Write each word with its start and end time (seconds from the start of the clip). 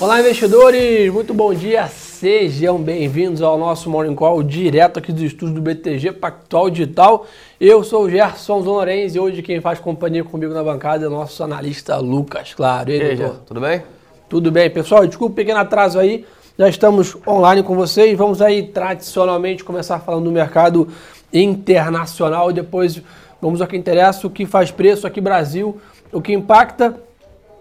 Olá, 0.00 0.18
investidores! 0.18 1.12
Muito 1.12 1.34
bom 1.34 1.52
dia! 1.52 1.86
Sejam 1.86 2.78
bem-vindos 2.78 3.42
ao 3.42 3.58
nosso 3.58 3.90
Morning 3.90 4.14
Call 4.14 4.42
direto 4.42 4.98
aqui 4.98 5.12
do 5.12 5.22
estúdio 5.22 5.56
do 5.56 5.60
BTG 5.60 6.12
Pactual 6.12 6.70
Digital. 6.70 7.26
Eu 7.60 7.84
sou 7.84 8.04
o 8.04 8.10
Gerson 8.10 8.62
Zonorenz 8.62 9.14
e 9.14 9.20
hoje 9.20 9.42
quem 9.42 9.60
faz 9.60 9.78
companhia 9.78 10.24
comigo 10.24 10.54
na 10.54 10.64
bancada 10.64 11.04
é 11.04 11.06
o 11.06 11.10
nosso 11.10 11.44
analista 11.44 11.98
Lucas 11.98 12.54
Claro. 12.54 12.88
E 12.88 12.94
aí, 12.94 13.18
e 13.18 13.22
aí 13.22 13.30
tudo 13.44 13.60
bem? 13.60 13.82
Tudo 14.26 14.50
bem, 14.50 14.70
pessoal. 14.70 15.06
Desculpa 15.06 15.32
o 15.34 15.36
pequeno 15.36 15.60
atraso 15.60 15.98
aí. 15.98 16.24
Já 16.58 16.66
estamos 16.66 17.14
online 17.28 17.62
com 17.62 17.76
vocês. 17.76 18.16
Vamos 18.16 18.40
aí 18.40 18.68
tradicionalmente 18.68 19.62
começar 19.62 19.98
falando 19.98 20.24
do 20.24 20.32
mercado 20.32 20.88
internacional. 21.30 22.50
Depois 22.54 23.02
vamos 23.38 23.60
ao 23.60 23.66
que 23.66 23.76
interessa, 23.76 24.26
o 24.26 24.30
que 24.30 24.46
faz 24.46 24.70
preço 24.70 25.06
aqui 25.06 25.20
Brasil, 25.20 25.78
o 26.10 26.22
que 26.22 26.32
impacta. 26.32 26.96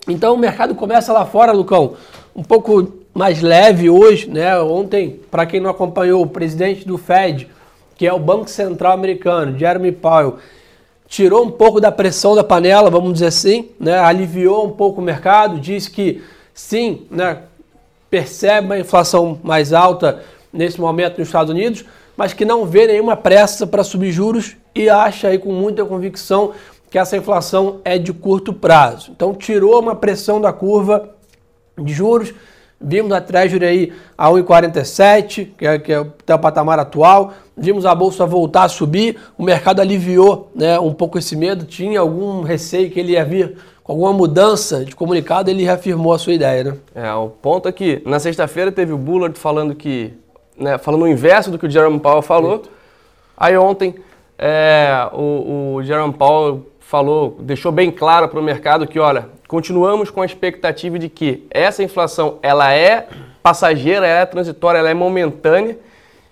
Então 0.08 0.34
o 0.34 0.38
mercado 0.38 0.74
começa 0.74 1.12
lá 1.12 1.26
fora, 1.26 1.52
Lucão 1.52 1.98
um 2.40 2.44
pouco 2.44 2.90
mais 3.14 3.42
leve 3.42 3.90
hoje, 3.90 4.30
né? 4.30 4.58
Ontem, 4.62 5.20
para 5.30 5.46
quem 5.46 5.60
não 5.60 5.70
acompanhou, 5.70 6.24
o 6.24 6.28
presidente 6.28 6.88
do 6.88 6.98
Fed, 6.98 7.50
que 7.98 8.08
é 8.08 8.14
o 8.14 8.18
Banco 8.18 8.50
Central 8.50 8.94
Americano, 8.94 9.60
Jeremy 9.60 9.92
Powell, 9.92 10.38
tirou 11.06 11.44
um 11.44 11.52
pouco 11.52 11.82
da 11.82 11.92
pressão 11.92 12.34
da 12.34 12.44
panela, 12.46 12.90
vamos 12.90 13.12
dizer 13.12 13.26
assim, 13.26 13.72
né? 13.78 14.00
Aliviou 14.00 14.66
um 14.66 14.72
pouco 14.72 15.02
o 15.02 15.04
mercado, 15.04 15.60
disse 15.60 15.92
que 15.92 16.24
sim, 16.54 17.06
né? 17.12 17.40
Percebe 18.10 18.68
uma 18.68 18.80
inflação 18.80 19.38
mais 19.44 19.74
alta 19.74 20.24
nesse 20.54 20.80
momento 20.80 21.18
nos 21.18 21.28
Estados 21.28 21.52
Unidos, 21.52 21.84
mas 22.16 22.32
que 22.32 22.46
não 22.46 22.66
vê 22.66 22.88
nenhuma 22.88 23.18
pressa 23.18 23.68
para 23.68 23.84
subir 23.84 24.14
juros 24.14 24.56
e 24.74 24.90
acha 24.90 25.28
aí 25.28 25.38
com 25.38 25.52
muita 25.52 25.84
convicção 25.84 26.54
que 26.90 26.98
essa 26.98 27.18
inflação 27.18 27.82
é 27.84 27.98
de 27.98 28.14
curto 28.14 28.54
prazo. 28.54 29.12
Então 29.12 29.36
tirou 29.36 29.78
uma 29.78 29.94
pressão 29.94 30.40
da 30.40 30.54
curva 30.54 31.19
de 31.84 31.94
juros. 31.94 32.34
Vimos 32.82 33.12
a 33.12 33.20
Treasury 33.20 33.66
aí 33.66 33.94
a 34.18 34.30
1,47, 34.30 35.50
que 35.58 35.68
é, 35.68 35.78
que 35.78 35.92
é 35.92 36.00
o 36.00 36.40
patamar 36.40 36.80
atual. 36.80 37.34
Vimos 37.58 37.86
a 37.86 37.94
bolsa 37.94 38.26
voltar 38.26 38.64
a 38.64 38.70
subir. 38.70 39.18
O 39.38 39.44
mercado 39.44 39.82
aliviou 39.82 40.50
né, 40.56 40.80
um 40.80 40.94
pouco 40.94 41.20
esse 41.20 41.36
medo. 41.36 41.66
Tinha 41.66 42.00
algum 42.00 42.42
receio 42.42 42.90
que 42.90 43.00
ele 43.00 43.14
ia 43.14 43.26
vir 43.26 43.58
com 43.84 43.92
alguma 43.92 44.14
mudança 44.14 44.86
de 44.86 44.96
comunicado. 44.96 45.50
Ele 45.50 45.66
reafirmou 45.66 46.14
a 46.14 46.18
sua 46.18 46.34
ideia. 46.34 46.64
Né? 46.64 46.78
É, 46.96 47.14
o 47.14 47.28
ponto 47.28 47.68
é 47.68 47.72
que 47.72 48.02
na 48.06 48.18
sexta-feira 48.18 48.72
teve 48.72 48.94
o 48.94 48.98
Bullard 48.98 49.38
falando 49.38 49.76
que. 49.76 50.14
Né, 50.58 50.78
falando 50.78 51.04
o 51.04 51.08
inverso 51.08 51.52
do 51.52 51.60
que 51.60 51.66
o 51.66 51.70
Jerome 51.70 52.00
Powell 52.00 52.22
falou. 52.22 52.64
Aí 53.36 53.58
ontem 53.58 53.96
é, 54.38 55.10
o, 55.12 55.76
o 55.76 55.84
Jerome 55.84 56.14
Powell 56.14 56.66
falou, 56.80 57.38
deixou 57.42 57.72
bem 57.72 57.92
claro 57.92 58.30
para 58.30 58.40
o 58.40 58.44
mercado 58.44 58.88
que, 58.88 59.00
olha, 59.00 59.28
continuamos 59.50 60.12
com 60.12 60.22
a 60.22 60.26
expectativa 60.28 61.00
de 61.00 61.10
que 61.10 61.44
essa 61.50 61.82
inflação 61.82 62.38
ela 62.44 62.72
é 62.72 63.08
passageira, 63.42 64.06
ela 64.06 64.22
é 64.22 64.26
transitória, 64.28 64.78
ela 64.78 64.92
é 64.92 64.94
momentânea 64.94 65.76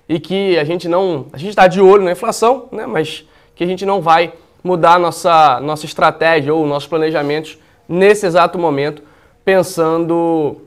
e 0.08 0.20
que 0.20 0.56
a 0.60 0.64
gente 0.64 0.88
não, 0.88 1.26
a 1.34 1.38
gente 1.38 1.50
está 1.50 1.66
de 1.66 1.82
olho 1.82 2.04
na 2.04 2.12
inflação, 2.12 2.70
né, 2.72 2.86
mas 2.86 3.28
que 3.56 3.64
a 3.64 3.68
gente 3.68 3.88
não 3.88 4.02
vai 4.02 4.34
mudar 4.64 5.00
nossa, 5.00 5.60
nossa 5.62 5.84
estratégia 5.84 6.54
ou 6.54 6.68
nossos 6.68 6.88
planejamentos 6.88 7.58
nesse 7.90 8.28
exato 8.28 8.60
momento, 8.60 9.02
pensando 9.44 10.62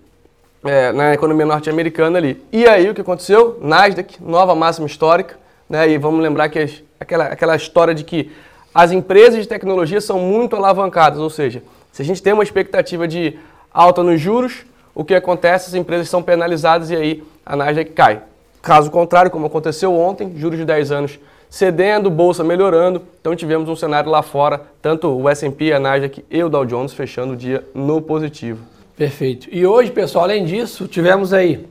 é, 0.65 0.91
na 0.91 1.15
economia 1.15 1.47
norte-americana 1.47 2.19
ali. 2.19 2.45
E 2.53 2.67
aí 2.67 2.91
o 2.91 2.95
que 2.95 3.01
aconteceu? 3.01 3.61
Nasdaq, 3.63 4.21
nova 4.21 4.57
máxima 4.57 4.89
histórica, 4.89 5.39
né, 5.69 5.89
e 5.89 5.99
vamos 5.99 6.21
lembrar 6.21 6.49
que 6.49 6.59
as, 6.59 6.83
aquela, 6.99 7.27
aquela 7.27 7.55
história 7.55 7.95
de 7.95 8.03
que 8.03 8.33
as 8.75 8.91
empresas 8.91 9.41
de 9.41 9.47
tecnologia 9.47 10.01
são 10.01 10.19
muito 10.19 10.57
alavancadas, 10.57 11.21
ou 11.21 11.31
seja, 11.31 11.63
se 11.93 12.03
a 12.03 12.05
gente 12.05 12.23
tem 12.23 12.33
uma 12.33 12.43
expectativa 12.43 13.07
de 13.07 13.39
alta 13.73 14.03
nos 14.03 14.21
juros, 14.21 14.65
o 14.95 15.05
que 15.05 15.15
acontece? 15.15 15.69
As 15.69 15.75
empresas 15.75 16.09
são 16.09 16.23
penalizadas 16.23 16.91
e 16.91 16.97
aí 16.97 17.23
a 17.45 17.55
Nasdaq 17.57 17.91
cai. 17.93 18.23
Caso 18.63 18.91
contrário, 18.91 19.31
como 19.31 19.47
aconteceu 19.47 19.95
ontem, 19.95 20.35
juros 20.37 20.59
de 20.59 20.65
10 20.65 20.93
anos 20.93 21.19
cedendo, 21.49 22.09
bolsa 22.09 22.45
melhorando, 22.45 23.03
então 23.21 23.35
tivemos 23.35 23.69
um 23.69 23.75
cenário 23.75 24.09
lá 24.09 24.23
fora, 24.23 24.63
tanto 24.81 25.09
o 25.09 25.29
S&P, 25.29 25.73
a 25.73 25.81
Nasdaq 25.81 26.25
e 26.31 26.45
o 26.45 26.49
Dow 26.49 26.65
Jones 26.65 26.93
fechando 26.93 27.33
o 27.33 27.37
dia 27.37 27.67
no 27.75 28.01
positivo. 28.01 28.65
Perfeito. 28.97 29.49
E 29.51 29.67
hoje, 29.67 29.91
pessoal, 29.91 30.23
além 30.25 30.45
disso, 30.45 30.87
tivemos 30.87 31.33
aí 31.33 31.67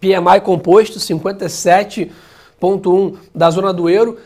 PMI 0.00 0.40
composto 0.44 1.00
57.1 1.00 3.16
da 3.34 3.50
zona 3.50 3.72
do 3.72 3.90
euro, 3.90 4.16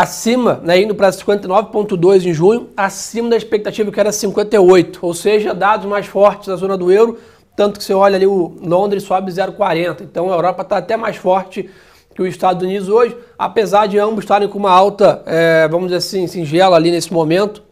acima, 0.00 0.60
né, 0.62 0.80
indo 0.80 0.94
para 0.94 1.10
59,2 1.10 2.24
em 2.24 2.32
junho, 2.32 2.68
acima 2.76 3.30
da 3.30 3.36
expectativa 3.36 3.90
que 3.90 3.98
era 3.98 4.12
58, 4.12 4.98
ou 5.02 5.12
seja, 5.12 5.52
dados 5.52 5.86
mais 5.86 6.06
fortes 6.06 6.48
da 6.48 6.56
zona 6.56 6.76
do 6.76 6.92
euro, 6.92 7.18
tanto 7.56 7.78
que 7.78 7.84
você 7.84 7.92
olha 7.92 8.16
ali 8.16 8.26
o 8.26 8.54
Londres 8.62 9.02
sobe 9.02 9.32
0,40, 9.32 10.02
então 10.02 10.30
a 10.30 10.36
Europa 10.36 10.62
está 10.62 10.76
até 10.78 10.96
mais 10.96 11.16
forte 11.16 11.68
que 12.14 12.22
os 12.22 12.28
Estados 12.28 12.62
Unidos 12.62 12.88
hoje, 12.88 13.16
apesar 13.38 13.86
de 13.86 13.98
ambos 13.98 14.24
estarem 14.24 14.48
com 14.48 14.58
uma 14.58 14.70
alta, 14.70 15.22
é, 15.26 15.66
vamos 15.68 15.88
dizer 15.88 15.98
assim, 15.98 16.26
singela 16.26 16.76
ali 16.76 16.90
nesse 16.90 17.12
momento, 17.12 17.62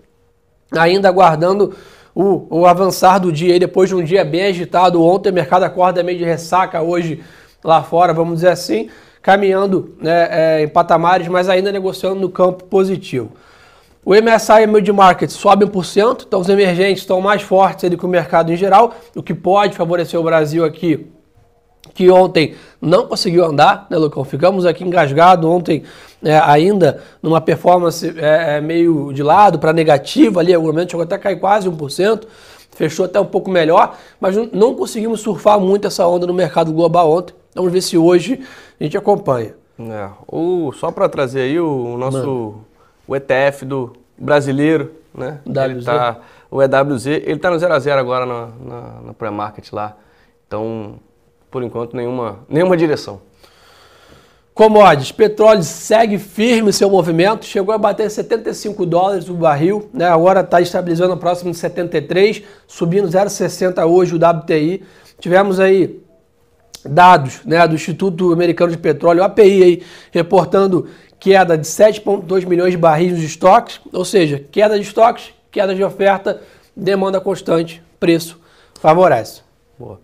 ainda 0.73 1.09
aguardando 1.09 1.75
o, 2.15 2.61
o 2.61 2.67
avançar 2.67 3.19
do 3.19 3.31
dia, 3.31 3.57
e 3.57 3.59
depois 3.59 3.89
de 3.89 3.95
um 3.95 4.03
dia 4.03 4.25
bem 4.25 4.47
agitado, 4.47 5.03
ontem. 5.03 5.31
O 5.31 5.35
mercado 5.35 5.65
acorda 5.65 6.03
meio 6.03 6.19
de 6.19 6.25
ressaca, 6.25 6.81
hoje 6.81 7.23
lá 7.63 7.83
fora, 7.83 8.15
vamos 8.15 8.37
dizer 8.37 8.49
assim, 8.49 8.89
caminhando 9.27 9.97
né, 10.01 10.29
é, 10.31 10.63
em 10.63 10.69
patamares, 10.69 11.27
mas 11.27 11.49
ainda 11.49 11.73
negociando 11.73 12.21
no 12.21 12.29
campo 12.29 12.63
positivo. 12.63 13.33
O 14.05 14.15
MSI 14.15 14.63
Emerging 14.63 14.93
Market 14.93 15.29
sobe 15.31 15.67
1%, 15.67 16.27
então 16.29 16.39
os 16.39 16.49
emergentes 16.49 17.03
estão 17.03 17.21
mais 17.21 17.43
fortes 17.43 17.91
do 17.91 17.99
que 17.99 18.07
o 18.07 18.09
mercado 18.09 18.53
em 18.53 18.57
geral, 18.57 18.95
o 19.17 19.25
que 19.25 19.35
pode 19.35 19.77
favorecer 19.77 20.21
o 20.21 20.23
Brasil 20.23 20.65
aqui, 20.65 21.09
que 21.93 22.09
ontem 22.09 22.55
não 22.81 23.09
conseguiu 23.09 23.45
andar, 23.45 23.89
né, 23.91 23.97
Lucão? 23.97 24.23
Ficamos 24.23 24.65
aqui 24.65 24.85
engasgados 24.85 25.45
ontem, 25.51 25.83
é, 26.23 26.39
ainda 26.39 27.03
numa 27.21 27.41
performance 27.41 28.15
é, 28.17 28.59
é 28.59 28.61
meio 28.61 29.13
de 29.13 29.25
lado 29.25 29.59
para 29.59 29.73
negativo 29.73 30.39
ali, 30.39 30.55
algum 30.55 30.69
momento 30.69 30.93
chegou 30.93 31.03
até 31.03 31.17
a 31.17 31.19
cair 31.19 31.41
quase 31.41 31.69
1%, 31.69 32.23
fechou 32.77 33.07
até 33.07 33.19
um 33.19 33.25
pouco 33.25 33.51
melhor, 33.51 33.97
mas 34.21 34.37
não 34.53 34.75
conseguimos 34.75 35.21
surfar 35.21 35.59
muito 35.59 35.87
essa 35.87 36.07
onda 36.07 36.27
no 36.27 36.35
mercado 36.35 36.73
global 36.73 37.11
ontem. 37.11 37.35
Vamos 37.55 37.73
ver 37.73 37.81
se 37.81 37.97
hoje 37.97 38.41
a 38.79 38.85
gente 38.85 38.97
acompanha. 38.97 39.55
É, 39.79 40.09
só 40.75 40.91
para 40.91 41.09
trazer 41.09 41.41
aí 41.41 41.61
o 41.61 41.97
nosso 41.99 42.55
o 43.07 43.15
ETF 43.15 43.65
do 43.65 43.93
brasileiro, 44.17 44.93
né? 45.15 45.41
WZ. 45.47 45.57
Ele 45.57 45.85
tá, 45.85 46.21
o 46.51 46.63
EWZ, 46.63 47.07
ele 47.07 47.33
está 47.33 47.51
no 47.51 47.59
0 47.59 47.75
a 47.75 47.79
0 47.79 48.01
agora 48.01 48.27
na, 48.27 48.49
na, 48.61 48.81
na 49.07 49.15
pré-market 49.15 49.73
lá. 49.73 49.97
Então, 50.47 50.97
por 51.51 51.63
enquanto, 51.63 51.97
nenhuma, 51.97 52.41
nenhuma 52.49 52.77
direção. 52.77 53.21
Commodities, 54.57 55.13
petróleo 55.13 55.63
segue 55.63 56.17
firme 56.17 56.73
seu 56.73 56.89
movimento, 56.89 57.45
chegou 57.45 57.75
a 57.75 57.79
bater 57.79 58.11
75 58.11 58.87
dólares 58.87 59.29
o 59.29 59.35
barril, 59.35 59.91
né? 59.93 60.07
agora 60.07 60.41
está 60.41 60.63
estabilizando 60.63 61.15
próximo 61.19 61.51
de 61.51 61.59
73, 61.59 62.43
subindo 62.67 63.07
0,60 63.07 63.87
hoje 63.87 64.15
o 64.15 64.17
WTI. 64.17 64.83
Tivemos 65.21 65.61
aí 65.61 66.01
dados 66.87 67.43
né, 67.45 67.69
do 67.69 67.75
Instituto 67.75 68.33
Americano 68.33 68.73
de 68.73 68.79
Petróleo, 68.79 69.23
API, 69.23 69.63
aí, 69.63 69.83
reportando 70.11 70.89
queda 71.21 71.59
de 71.59 71.67
7,2 71.67 72.47
milhões 72.47 72.71
de 72.71 72.79
barris 72.79 73.13
nos 73.13 73.23
estoques, 73.23 73.79
ou 73.93 74.07
seja, 74.07 74.43
queda 74.51 74.79
de 74.79 74.87
estoques, 74.87 75.35
queda 75.51 75.75
de 75.75 75.85
oferta, 75.85 76.41
demanda 76.75 77.21
constante, 77.21 77.83
preço 78.01 78.41
favorece. 78.81 79.43
Boa. 79.79 80.01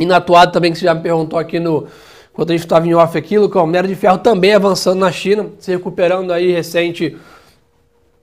Na 0.00 0.16
atuada 0.16 0.50
também, 0.50 0.72
que 0.72 0.78
você 0.78 0.86
já 0.86 0.94
me 0.94 1.02
perguntou 1.02 1.38
aqui 1.38 1.60
no. 1.60 1.86
Quando 2.32 2.50
a 2.50 2.52
gente 2.54 2.64
estava 2.64 2.86
em 2.86 2.94
off 2.94 3.16
aqui, 3.16 3.38
o 3.38 3.66
minério 3.66 3.88
de 3.88 3.94
ferro 3.94 4.18
também 4.18 4.54
avançando 4.54 4.98
na 5.00 5.12
China, 5.12 5.50
se 5.58 5.70
recuperando 5.70 6.32
aí 6.32 6.52
recente 6.52 7.16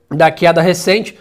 da 0.09 0.31
queda 0.31 0.61
recente 0.61 1.15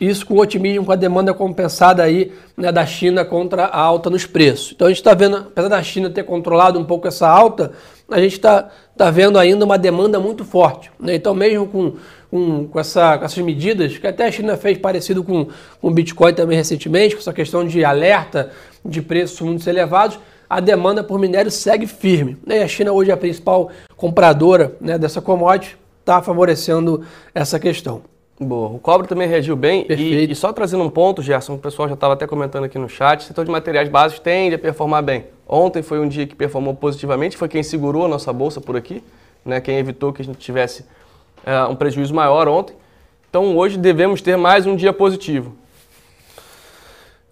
isso 0.00 0.26
com 0.26 0.36
otimismo, 0.38 0.84
com 0.84 0.92
a 0.92 0.96
demanda 0.96 1.32
compensada 1.32 2.02
aí 2.02 2.32
né, 2.56 2.72
da 2.72 2.84
China 2.84 3.24
contra 3.24 3.64
a 3.64 3.80
alta 3.80 4.10
nos 4.10 4.26
preços. 4.26 4.72
Então 4.74 4.86
a 4.86 4.90
gente 4.90 4.98
está 4.98 5.14
vendo, 5.14 5.36
apesar 5.36 5.68
da 5.68 5.82
China 5.82 6.10
ter 6.10 6.24
controlado 6.24 6.78
um 6.78 6.84
pouco 6.84 7.06
essa 7.06 7.28
alta, 7.28 7.72
a 8.10 8.20
gente 8.20 8.34
está 8.34 8.68
tá 8.96 9.10
vendo 9.10 9.38
ainda 9.38 9.64
uma 9.64 9.78
demanda 9.78 10.18
muito 10.18 10.44
forte. 10.44 10.90
Né? 10.98 11.14
Então 11.14 11.34
mesmo 11.34 11.66
com, 11.66 11.94
com, 12.30 12.66
com, 12.66 12.80
essa, 12.80 13.16
com 13.16 13.24
essas 13.24 13.42
medidas, 13.44 13.96
que 13.96 14.06
até 14.06 14.26
a 14.26 14.32
China 14.32 14.56
fez 14.56 14.76
parecido 14.76 15.22
com, 15.22 15.46
com 15.80 15.88
o 15.88 15.90
Bitcoin 15.90 16.34
também 16.34 16.56
recentemente, 16.56 17.14
com 17.14 17.20
essa 17.20 17.32
questão 17.32 17.66
de 17.66 17.84
alerta 17.84 18.50
de 18.84 19.00
preços 19.00 19.40
muito 19.40 19.66
elevados, 19.68 20.18
a 20.48 20.60
demanda 20.60 21.02
por 21.02 21.18
minério 21.18 21.50
segue 21.50 21.86
firme. 21.86 22.36
Né? 22.46 22.58
E 22.58 22.62
a 22.62 22.68
China 22.68 22.92
hoje 22.92 23.10
é 23.10 23.14
a 23.14 23.16
principal 23.16 23.70
compradora 23.96 24.76
né, 24.80 24.98
dessa 24.98 25.20
commodity, 25.20 25.76
está 26.00 26.20
favorecendo 26.22 27.04
essa 27.34 27.58
questão. 27.58 28.02
Boa. 28.38 28.70
O 28.70 28.78
cobre 28.80 29.06
também 29.06 29.28
reagiu 29.28 29.54
bem. 29.54 29.86
E, 29.88 30.30
e, 30.30 30.34
só 30.34 30.52
trazendo 30.52 30.82
um 30.82 30.90
ponto, 30.90 31.22
Gerson, 31.22 31.54
o 31.54 31.58
pessoal 31.58 31.88
já 31.88 31.94
estava 31.94 32.14
até 32.14 32.26
comentando 32.26 32.64
aqui 32.64 32.78
no 32.78 32.88
chat, 32.88 33.20
o 33.20 33.22
setor 33.22 33.44
de 33.44 33.50
materiais 33.50 33.88
básicos 33.88 34.22
tende 34.22 34.56
a 34.56 34.58
performar 34.58 35.02
bem. 35.02 35.26
Ontem 35.48 35.82
foi 35.82 36.00
um 36.00 36.08
dia 36.08 36.26
que 36.26 36.34
performou 36.34 36.74
positivamente, 36.74 37.36
foi 37.36 37.48
quem 37.48 37.62
segurou 37.62 38.06
a 38.06 38.08
nossa 38.08 38.32
bolsa 38.32 38.60
por 38.60 38.76
aqui, 38.76 39.04
né? 39.44 39.60
quem 39.60 39.78
evitou 39.78 40.12
que 40.12 40.20
a 40.20 40.24
gente 40.24 40.38
tivesse 40.38 40.82
uh, 41.46 41.70
um 41.70 41.76
prejuízo 41.76 42.12
maior 42.12 42.48
ontem. 42.48 42.74
Então 43.30 43.56
hoje 43.56 43.78
devemos 43.78 44.20
ter 44.20 44.36
mais 44.36 44.66
um 44.66 44.74
dia 44.74 44.92
positivo. 44.92 45.54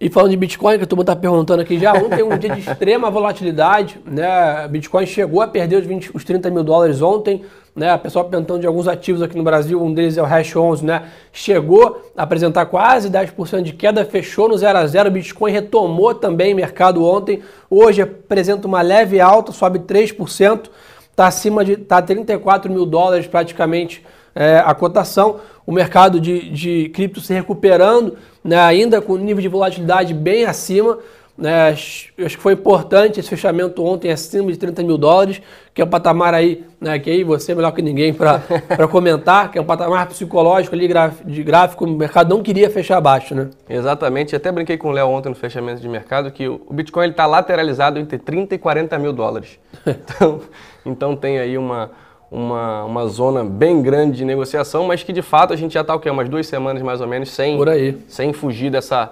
E 0.03 0.09
falando 0.09 0.31
de 0.31 0.35
Bitcoin, 0.35 0.77
que 0.77 0.83
a 0.83 0.85
turma 0.85 1.01
está 1.03 1.15
perguntando 1.15 1.61
aqui 1.61 1.79
já, 1.79 1.93
ontem 1.93 2.21
um 2.21 2.37
dia 2.37 2.49
de 2.49 2.59
extrema 2.59 3.09
volatilidade, 3.09 3.97
né? 4.05 4.67
Bitcoin 4.67 5.05
chegou 5.05 5.41
a 5.41 5.47
perder 5.47 5.77
os, 5.77 5.85
20, 5.85 6.11
os 6.13 6.25
30 6.25 6.49
mil 6.49 6.61
dólares 6.61 7.01
ontem, 7.01 7.41
né? 7.73 7.95
O 7.95 7.99
pessoal 7.99 8.25
perguntando 8.25 8.59
de 8.59 8.67
alguns 8.67 8.85
ativos 8.85 9.21
aqui 9.21 9.37
no 9.37 9.43
Brasil, 9.45 9.81
um 9.81 9.93
deles 9.93 10.17
é 10.17 10.21
o 10.21 10.25
Hash 10.25 10.57
11, 10.57 10.83
né? 10.83 11.03
Chegou 11.31 12.11
a 12.17 12.23
apresentar 12.23 12.65
quase 12.65 13.09
10% 13.09 13.61
de 13.61 13.71
queda, 13.71 14.03
fechou 14.03 14.49
no 14.49 14.57
0 14.57 14.77
a 14.77 14.85
0 14.85 15.07
o 15.07 15.11
Bitcoin 15.13 15.53
retomou 15.53 16.13
também 16.13 16.53
mercado 16.53 17.01
ontem, 17.05 17.41
hoje 17.69 18.01
apresenta 18.01 18.67
uma 18.67 18.81
leve 18.81 19.21
alta, 19.21 19.53
sobe 19.53 19.79
3%, 19.79 20.63
está 21.11 21.27
acima 21.27 21.63
de 21.63 21.77
tá 21.77 22.01
34 22.01 22.69
mil 22.69 22.85
dólares 22.85 23.25
praticamente 23.25 24.03
é, 24.35 24.61
a 24.65 24.73
cotação, 24.73 25.39
o 25.65 25.71
mercado 25.71 26.19
de, 26.19 26.49
de 26.49 26.89
cripto 26.89 27.21
se 27.21 27.33
recuperando, 27.33 28.17
né, 28.43 28.59
ainda 28.59 29.01
com 29.01 29.15
nível 29.15 29.41
de 29.41 29.47
volatilidade 29.47 30.13
bem 30.13 30.45
acima. 30.45 30.97
Né, 31.35 31.69
acho 31.71 32.13
que 32.13 32.37
foi 32.37 32.53
importante 32.53 33.19
esse 33.19 33.27
fechamento 33.27 33.83
ontem 33.83 34.11
acima 34.11 34.51
de 34.51 34.57
30 34.57 34.83
mil 34.83 34.99
dólares, 34.99 35.41
que 35.73 35.81
é 35.81 35.85
um 35.85 35.89
patamar 35.89 36.31
aí, 36.31 36.63
né, 36.79 36.99
que 36.99 37.09
aí 37.09 37.23
você 37.23 37.53
é 37.53 37.55
melhor 37.55 37.71
que 37.71 37.81
ninguém 37.81 38.13
para 38.13 38.39
comentar, 38.91 39.49
que 39.49 39.57
é 39.57 39.61
um 39.61 39.65
patamar 39.65 40.05
psicológico 40.09 40.75
ali 40.75 40.87
de 41.25 41.43
gráfico, 41.43 41.85
o 41.85 41.89
mercado 41.89 42.29
não 42.29 42.43
queria 42.43 42.69
fechar 42.69 42.97
abaixo, 42.97 43.33
né? 43.33 43.49
Exatamente, 43.67 44.35
até 44.35 44.51
brinquei 44.51 44.77
com 44.77 44.89
o 44.89 44.91
Léo 44.91 45.07
ontem 45.07 45.29
no 45.29 45.33
fechamento 45.35 45.81
de 45.81 45.89
mercado 45.89 46.29
que 46.29 46.47
o 46.47 46.61
Bitcoin 46.69 47.09
está 47.09 47.25
lateralizado 47.25 47.97
entre 47.97 48.19
30 48.19 48.53
e 48.53 48.57
40 48.59 48.99
mil 48.99 49.13
dólares. 49.13 49.59
Então, 50.15 50.41
então 50.85 51.15
tem 51.15 51.39
aí 51.39 51.57
uma, 51.57 51.89
uma, 52.33 52.83
uma 52.83 53.07
zona 53.07 53.43
bem 53.43 53.81
grande 53.83 54.17
de 54.17 54.25
negociação, 54.25 54.85
mas 54.87 55.03
que 55.03 55.13
de 55.13 55.21
fato 55.21 55.53
a 55.53 55.55
gente 55.55 55.75
já 55.75 55.81
está 55.81 55.93
o 55.93 55.99
quê? 55.99 56.09
Umas 56.09 56.27
duas 56.27 56.47
semanas 56.47 56.81
mais 56.81 56.99
ou 56.99 57.07
menos 57.07 57.29
sem, 57.29 57.55
Por 57.55 57.69
aí. 57.69 57.95
sem 58.07 58.33
fugir 58.33 58.71
dessa, 58.71 59.11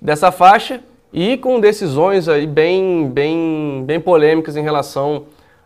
dessa 0.00 0.30
faixa 0.30 0.80
e 1.12 1.36
com 1.36 1.58
decisões 1.58 2.28
aí 2.28 2.46
bem, 2.46 3.10
bem, 3.10 3.82
bem 3.84 3.98
polêmicas 3.98 4.56
em 4.56 4.62
relação 4.62 5.24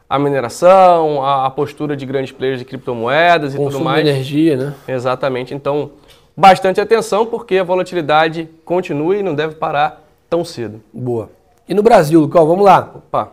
à 0.08 0.18
mineração, 0.18 1.22
à, 1.22 1.44
à 1.46 1.50
postura 1.50 1.94
de 1.94 2.06
grandes 2.06 2.32
players 2.32 2.58
de 2.58 2.64
criptomoedas 2.64 3.52
e 3.52 3.58
Consumo 3.58 3.72
tudo 3.72 3.84
mais. 3.84 4.02
de 4.02 4.10
energia, 4.10 4.56
né? 4.56 4.74
Exatamente. 4.88 5.54
Então, 5.54 5.90
bastante 6.34 6.80
atenção 6.80 7.26
porque 7.26 7.58
a 7.58 7.64
volatilidade 7.64 8.48
continua 8.64 9.14
e 9.14 9.22
não 9.22 9.34
deve 9.34 9.56
parar 9.56 10.02
tão 10.30 10.42
cedo. 10.42 10.80
Boa. 10.90 11.28
E 11.68 11.74
no 11.74 11.82
Brasil, 11.82 12.18
Lucão, 12.18 12.46
vamos 12.46 12.64
lá. 12.64 12.92
Opa. 12.94 13.32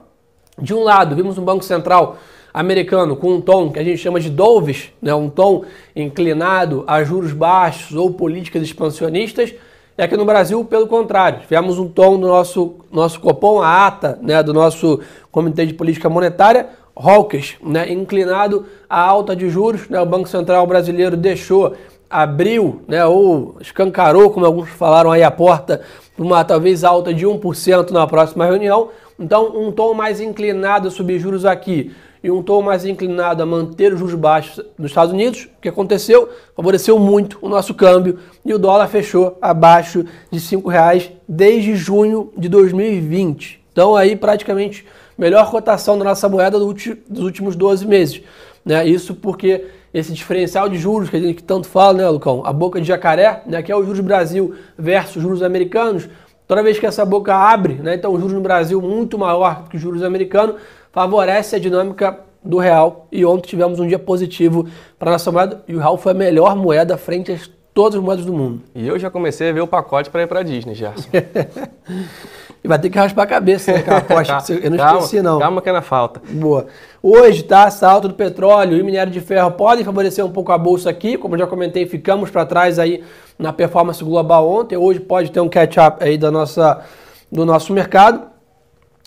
De 0.60 0.74
um 0.74 0.84
lado, 0.84 1.16
vimos 1.16 1.38
um 1.38 1.44
Banco 1.44 1.64
Central 1.64 2.18
americano 2.56 3.18
com 3.18 3.34
um 3.34 3.42
tom 3.42 3.70
que 3.70 3.78
a 3.78 3.84
gente 3.84 3.98
chama 3.98 4.18
de 4.18 4.30
dovish, 4.30 4.94
né, 5.02 5.14
um 5.14 5.30
tom 5.30 5.66
inclinado 5.94 6.86
a 6.88 7.04
juros 7.04 7.34
baixos 7.34 7.98
ou 7.98 8.14
políticas 8.14 8.64
expansionistas, 8.64 9.54
e 9.98 10.02
aqui 10.02 10.16
no 10.16 10.24
Brasil, 10.24 10.64
pelo 10.64 10.88
contrário, 10.88 11.42
tivemos 11.42 11.78
um 11.78 11.90
tom 11.90 12.18
do 12.18 12.28
nosso, 12.28 12.76
nosso 12.90 13.20
Copom, 13.20 13.62
a 13.62 13.86
ata 13.86 14.18
né, 14.22 14.42
do 14.42 14.54
nosso 14.54 15.02
Comitê 15.30 15.66
de 15.66 15.74
Política 15.74 16.10
Monetária, 16.10 16.68
hawkish, 16.96 17.58
né, 17.62 17.92
inclinado 17.92 18.66
à 18.90 19.02
alta 19.02 19.36
de 19.36 19.50
juros. 19.50 19.90
Né, 19.90 20.00
o 20.00 20.06
Banco 20.06 20.30
Central 20.30 20.66
brasileiro 20.66 21.18
deixou, 21.18 21.76
abriu, 22.10 22.82
né, 22.88 23.06
ou 23.06 23.58
escancarou, 23.60 24.32
como 24.32 24.46
alguns 24.46 24.70
falaram 24.70 25.12
aí, 25.12 25.24
a 25.24 25.32
porta 25.32 25.82
uma 26.18 26.44
talvez 26.46 26.86
alta 26.86 27.14
de 27.14 27.26
1% 27.26 27.92
na 27.92 28.08
próxima 28.08 28.46
reunião. 28.46 28.90
Então, 29.20 29.58
um 29.58 29.72
tom 29.72 29.94
mais 29.94 30.20
inclinado 30.22 30.88
a 30.88 30.92
subir 30.92 31.20
juros 31.20 31.46
aqui 31.46 31.94
e 32.26 32.32
um 32.32 32.42
tom 32.42 32.60
mais 32.60 32.84
inclinado 32.86 33.44
a 33.44 33.46
manter 33.46 33.94
os 33.94 34.00
juros 34.00 34.16
baixos 34.16 34.66
nos 34.80 34.90
Estados 34.90 35.14
Unidos, 35.14 35.44
o 35.44 35.62
que 35.62 35.70
aconteceu? 35.70 36.28
Favoreceu 36.56 36.98
muito 36.98 37.38
o 37.40 37.48
nosso 37.48 37.72
câmbio 37.76 38.18
e 38.44 38.52
o 38.52 38.58
dólar 38.58 38.88
fechou 38.88 39.38
abaixo 39.40 40.04
de 40.32 40.40
R$ 40.40 40.64
reais 40.68 41.12
desde 41.30 41.76
junho 41.76 42.34
de 42.36 42.50
2020. 42.50 43.64
Então 43.72 43.96
aí 43.96 44.16
praticamente 44.16 44.88
melhor 45.16 45.52
cotação 45.52 46.00
da 46.00 46.04
nossa 46.04 46.28
moeda 46.28 46.58
dos 46.58 47.24
últimos 47.24 47.56
12 47.56 47.86
meses. 47.86 48.24
Né? 48.66 48.88
Isso 48.88 49.14
porque 49.14 49.66
esse 49.94 50.12
diferencial 50.12 50.68
de 50.68 50.80
juros 50.80 51.12
que 51.12 51.18
a 51.18 51.20
gente 51.20 51.44
tanto 51.44 51.68
fala, 51.68 51.94
né, 51.94 52.10
Lucão? 52.10 52.42
A 52.44 52.52
boca 52.52 52.82
de 52.82 52.88
jacaré, 52.88 53.44
né, 53.46 53.62
que 53.62 53.72
é 53.72 53.76
o 53.76 53.84
juros 53.84 54.00
Brasil 54.00 54.56
versus 54.76 55.22
juros 55.22 55.44
americanos. 55.44 56.10
Toda 56.48 56.64
vez 56.64 56.80
que 56.80 56.88
essa 56.88 57.06
boca 57.06 57.36
abre, 57.36 57.76
né, 57.76 57.94
então 57.94 58.12
o 58.12 58.18
juros 58.18 58.34
no 58.34 58.42
Brasil 58.42 58.82
muito 58.82 59.16
maior 59.16 59.70
que 59.70 59.76
os 59.76 59.82
juros 59.82 60.02
americanos, 60.02 60.56
favorece 60.96 61.58
a 61.58 61.60
dinâmica 61.60 62.22
do 62.42 62.58
real. 62.58 63.08
E 63.12 63.26
ontem 63.26 63.50
tivemos 63.50 63.82
um 63.82 63.88
dia 63.88 64.00
positivo 64.00 64.66
para 64.98 65.10
a 65.10 65.14
nossa 65.14 65.30
moeda 65.30 65.62
e 65.68 65.76
o 65.76 65.80
real 65.80 65.98
foi 65.98 66.14
a 66.14 66.16
melhor 66.16 66.56
moeda 66.56 66.98
frente 66.98 67.34
a 67.34 67.38
todas 67.74 68.00
as 68.00 68.02
moedas 68.02 68.24
do 68.24 68.32
mundo. 68.32 68.62
E 68.74 68.88
eu 68.88 68.98
já 68.98 69.10
comecei 69.10 69.50
a 69.50 69.52
ver 69.52 69.60
o 69.60 69.68
pacote 69.68 70.10
para 70.10 70.24
ir 70.24 70.28
para 70.28 70.42
Disney, 70.42 70.74
Gerson. 70.74 71.10
e 72.64 72.68
vai 72.70 72.80
ter 72.80 72.90
que 72.90 72.98
raspar 72.98 73.24
a 73.24 73.28
cabeça, 73.28 73.74
né, 73.74 73.80
aquela 73.80 73.98
aposta. 73.98 74.54
eu 74.54 74.72
não 74.72 74.78
calma, 74.78 75.00
esqueci, 75.00 75.22
não. 75.22 75.38
Calma 75.38 75.62
que 75.62 75.68
é 75.68 75.74
na 75.74 75.82
falta. 75.82 76.22
Boa. 76.30 76.68
Hoje, 77.04 77.44
tá, 77.44 77.66
essa 77.66 77.90
alta 77.90 78.08
do 78.08 78.14
petróleo 78.14 78.78
e 78.78 78.82
minério 78.82 79.12
de 79.12 79.20
ferro 79.20 79.52
podem 79.52 79.84
favorecer 79.84 80.26
um 80.26 80.32
pouco 80.32 80.54
a 80.54 80.58
bolsa 80.58 80.90
aqui. 80.90 81.18
Como 81.18 81.36
eu 81.36 81.40
já 81.40 81.48
comentei, 81.48 81.86
ficamos 81.86 82.30
para 82.30 82.46
trás 82.46 82.80
aí 82.80 83.04
na 83.38 83.52
performance 83.52 84.02
global 84.02 84.50
ontem. 84.50 84.78
Hoje 84.78 85.02
pode 85.02 85.30
ter 85.30 85.42
um 85.42 85.50
catch-up 85.50 86.02
aí 86.02 86.18
da 86.18 86.32
nossa, 86.32 86.86
do 87.30 87.46
nosso 87.46 87.74
mercado. 87.74 88.34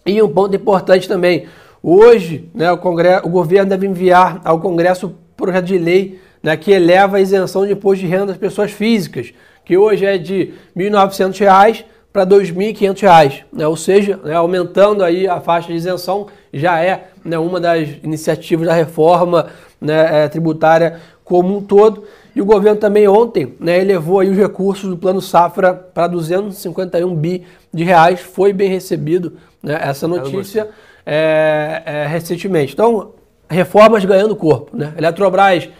E 0.04 0.22
um 0.22 0.28
ponto 0.28 0.54
importante 0.54 1.08
também, 1.08 1.46
Hoje, 1.90 2.50
né, 2.54 2.70
o, 2.70 2.76
Congresso, 2.76 3.26
o 3.26 3.30
governo 3.30 3.70
deve 3.70 3.86
enviar 3.86 4.42
ao 4.44 4.60
Congresso 4.60 5.14
projeto 5.34 5.64
de 5.64 5.78
lei 5.78 6.20
né, 6.42 6.54
que 6.54 6.70
eleva 6.70 7.16
a 7.16 7.20
isenção 7.20 7.64
de 7.64 7.72
imposto 7.72 8.04
de 8.04 8.06
renda 8.06 8.26
das 8.26 8.36
pessoas 8.36 8.70
físicas, 8.70 9.32
que 9.64 9.74
hoje 9.74 10.04
é 10.04 10.18
de 10.18 10.52
R$ 10.76 10.90
1.900 10.90 11.84
para 12.12 12.24
R$ 12.24 12.28
2.500, 12.28 13.44
né, 13.50 13.66
ou 13.66 13.74
seja, 13.74 14.20
né, 14.22 14.34
aumentando 14.34 15.02
aí 15.02 15.26
a 15.26 15.40
faixa 15.40 15.68
de 15.68 15.76
isenção, 15.76 16.26
já 16.52 16.78
é 16.78 17.08
né, 17.24 17.38
uma 17.38 17.58
das 17.58 17.88
iniciativas 18.02 18.66
da 18.66 18.74
reforma 18.74 19.46
né, 19.80 20.24
é, 20.24 20.28
tributária 20.28 21.00
como 21.24 21.56
um 21.56 21.62
todo. 21.62 22.04
E 22.36 22.42
o 22.42 22.44
governo 22.44 22.78
também 22.78 23.08
ontem 23.08 23.54
né, 23.58 23.80
elevou 23.80 24.20
aí 24.20 24.28
os 24.28 24.36
recursos 24.36 24.90
do 24.90 24.98
Plano 24.98 25.22
Safra 25.22 25.72
para 25.72 26.06
251 26.06 27.14
bi 27.16 27.46
de 27.72 27.82
reais, 27.82 28.20
foi 28.20 28.52
bem 28.52 28.68
recebido 28.68 29.38
né, 29.62 29.78
essa 29.80 30.06
notícia. 30.06 30.68
é, 30.84 30.87
é, 31.10 32.06
recentemente. 32.06 32.74
Então, 32.74 33.12
reformas 33.48 34.04
ganhando 34.04 34.36
corpo. 34.36 34.76
Né? 34.76 34.92
Eletrobras 34.98 35.70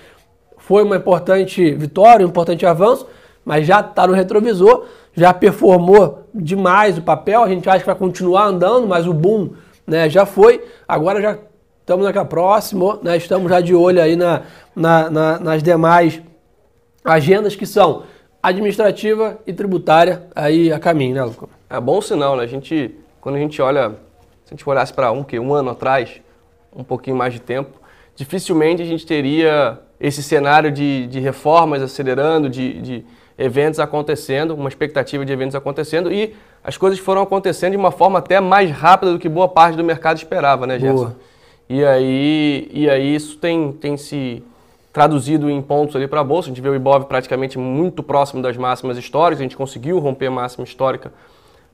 foi 0.56 0.82
uma 0.82 0.96
importante 0.96 1.70
vitória, 1.72 2.24
um 2.24 2.30
importante 2.30 2.64
avanço, 2.64 3.06
mas 3.44 3.66
já 3.66 3.80
está 3.80 4.06
no 4.06 4.14
retrovisor, 4.14 4.86
já 5.14 5.34
performou 5.34 6.24
demais 6.34 6.96
o 6.96 7.02
papel. 7.02 7.42
A 7.42 7.48
gente 7.48 7.68
acha 7.68 7.80
que 7.80 7.86
vai 7.86 7.94
continuar 7.94 8.46
andando, 8.46 8.86
mas 8.86 9.06
o 9.06 9.12
boom 9.12 9.50
né, 9.86 10.08
já 10.08 10.24
foi. 10.24 10.64
Agora 10.86 11.20
já 11.20 11.38
estamos 11.80 12.06
naquela 12.06 12.24
próxima, 12.24 12.98
né, 13.02 13.16
estamos 13.16 13.50
já 13.50 13.60
de 13.60 13.74
olho 13.74 14.00
aí 14.00 14.16
na, 14.16 14.42
na, 14.74 15.10
na, 15.10 15.38
nas 15.38 15.62
demais 15.62 16.22
agendas 17.04 17.54
que 17.54 17.66
são 17.66 18.04
administrativa 18.42 19.38
e 19.46 19.52
tributária 19.52 20.22
aí 20.34 20.72
a 20.72 20.78
caminho, 20.78 21.14
né? 21.14 21.32
É 21.68 21.80
bom 21.80 22.00
sinal, 22.00 22.36
né? 22.36 22.44
A 22.44 22.46
gente, 22.46 22.94
quando 23.20 23.34
a 23.34 23.38
gente 23.38 23.60
olha 23.60 23.94
se 24.48 24.54
a 24.54 24.56
gente 24.56 24.66
olhasse 24.66 24.94
para 24.94 25.12
um, 25.12 25.22
que, 25.22 25.38
um 25.38 25.52
ano 25.52 25.70
atrás, 25.70 26.22
um 26.74 26.82
pouquinho 26.82 27.14
mais 27.14 27.34
de 27.34 27.38
tempo, 27.38 27.78
dificilmente 28.16 28.80
a 28.80 28.86
gente 28.86 29.04
teria 29.04 29.78
esse 30.00 30.22
cenário 30.22 30.72
de, 30.72 31.06
de 31.06 31.20
reformas 31.20 31.82
acelerando, 31.82 32.48
de, 32.48 32.80
de 32.80 33.04
eventos 33.36 33.78
acontecendo, 33.78 34.54
uma 34.54 34.70
expectativa 34.70 35.22
de 35.22 35.30
eventos 35.30 35.54
acontecendo 35.54 36.10
e 36.10 36.34
as 36.64 36.78
coisas 36.78 36.98
foram 36.98 37.20
acontecendo 37.20 37.72
de 37.72 37.76
uma 37.76 37.90
forma 37.90 38.20
até 38.20 38.40
mais 38.40 38.70
rápida 38.70 39.12
do 39.12 39.18
que 39.18 39.28
boa 39.28 39.48
parte 39.48 39.76
do 39.76 39.84
mercado 39.84 40.16
esperava, 40.16 40.66
né, 40.66 40.78
Gerson? 40.78 40.96
Boa. 40.96 41.16
E 41.68 41.84
aí, 41.84 42.70
e 42.72 42.88
aí 42.88 43.14
isso 43.14 43.36
tem, 43.36 43.70
tem 43.72 43.98
se 43.98 44.42
traduzido 44.94 45.50
em 45.50 45.60
pontos 45.60 45.94
ali 45.94 46.08
para 46.08 46.20
a 46.20 46.24
Bolsa. 46.24 46.48
A 46.48 46.54
gente 46.54 46.62
vê 46.62 46.70
o 46.70 46.74
Ibov 46.74 47.04
praticamente 47.04 47.58
muito 47.58 48.02
próximo 48.02 48.40
das 48.40 48.56
máximas 48.56 48.96
históricas, 48.96 49.40
a 49.40 49.42
gente 49.42 49.58
conseguiu 49.58 49.98
romper 49.98 50.28
a 50.28 50.30
máxima 50.30 50.64
histórica 50.64 51.12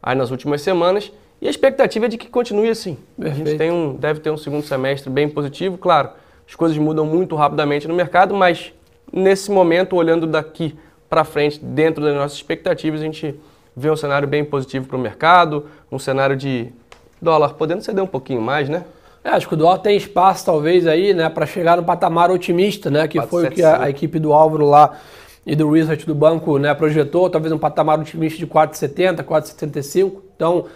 aí 0.02 0.16
nas 0.16 0.32
últimas 0.32 0.60
semanas. 0.60 1.12
E 1.44 1.46
a 1.46 1.50
expectativa 1.50 2.06
é 2.06 2.08
de 2.08 2.16
que 2.16 2.26
continue 2.26 2.70
assim. 2.70 2.96
Perfeito. 3.18 3.42
A 3.42 3.50
gente 3.50 3.58
tem 3.58 3.70
um, 3.70 3.94
deve 3.94 4.18
ter 4.18 4.30
um 4.30 4.36
segundo 4.38 4.64
semestre 4.64 5.10
bem 5.10 5.28
positivo, 5.28 5.76
claro. 5.76 6.08
As 6.48 6.54
coisas 6.54 6.78
mudam 6.78 7.04
muito 7.04 7.36
rapidamente 7.36 7.86
no 7.86 7.92
mercado, 7.92 8.34
mas 8.34 8.72
nesse 9.12 9.50
momento, 9.50 9.94
olhando 9.94 10.26
daqui 10.26 10.74
para 11.06 11.22
frente, 11.22 11.62
dentro 11.62 12.02
das 12.02 12.14
nossas 12.14 12.38
expectativas, 12.38 13.02
a 13.02 13.04
gente 13.04 13.38
vê 13.76 13.90
um 13.90 13.96
cenário 13.96 14.26
bem 14.26 14.42
positivo 14.42 14.86
para 14.86 14.96
o 14.96 14.98
mercado, 14.98 15.66
um 15.92 15.98
cenário 15.98 16.34
de 16.34 16.72
dólar 17.20 17.50
podendo 17.50 17.82
ceder 17.82 18.02
um 18.02 18.06
pouquinho 18.06 18.40
mais, 18.40 18.70
né? 18.70 18.84
É, 19.22 19.28
acho 19.28 19.46
que 19.46 19.52
o 19.52 19.56
dólar 19.56 19.80
tem 19.80 19.98
espaço 19.98 20.46
talvez 20.46 20.86
aí, 20.86 21.12
né, 21.12 21.28
para 21.28 21.44
chegar 21.44 21.76
no 21.76 21.84
patamar 21.84 22.30
otimista, 22.30 22.90
né, 22.90 23.06
que 23.06 23.20
foi 23.20 23.48
o 23.48 23.50
que 23.50 23.62
a, 23.62 23.82
a, 23.82 23.90
equipe 23.90 24.18
do 24.18 24.32
Álvaro 24.32 24.66
lá 24.66 24.98
e 25.46 25.54
do 25.54 25.70
research 25.70 26.06
do 26.06 26.14
banco, 26.14 26.58
né, 26.58 26.72
projetou, 26.74 27.28
talvez 27.28 27.52
um 27.52 27.58
patamar 27.58 27.98
otimista 28.00 28.38
de 28.38 28.46
4,70, 28.46 29.22
4,75. 29.22 30.12
Então, 30.36 30.66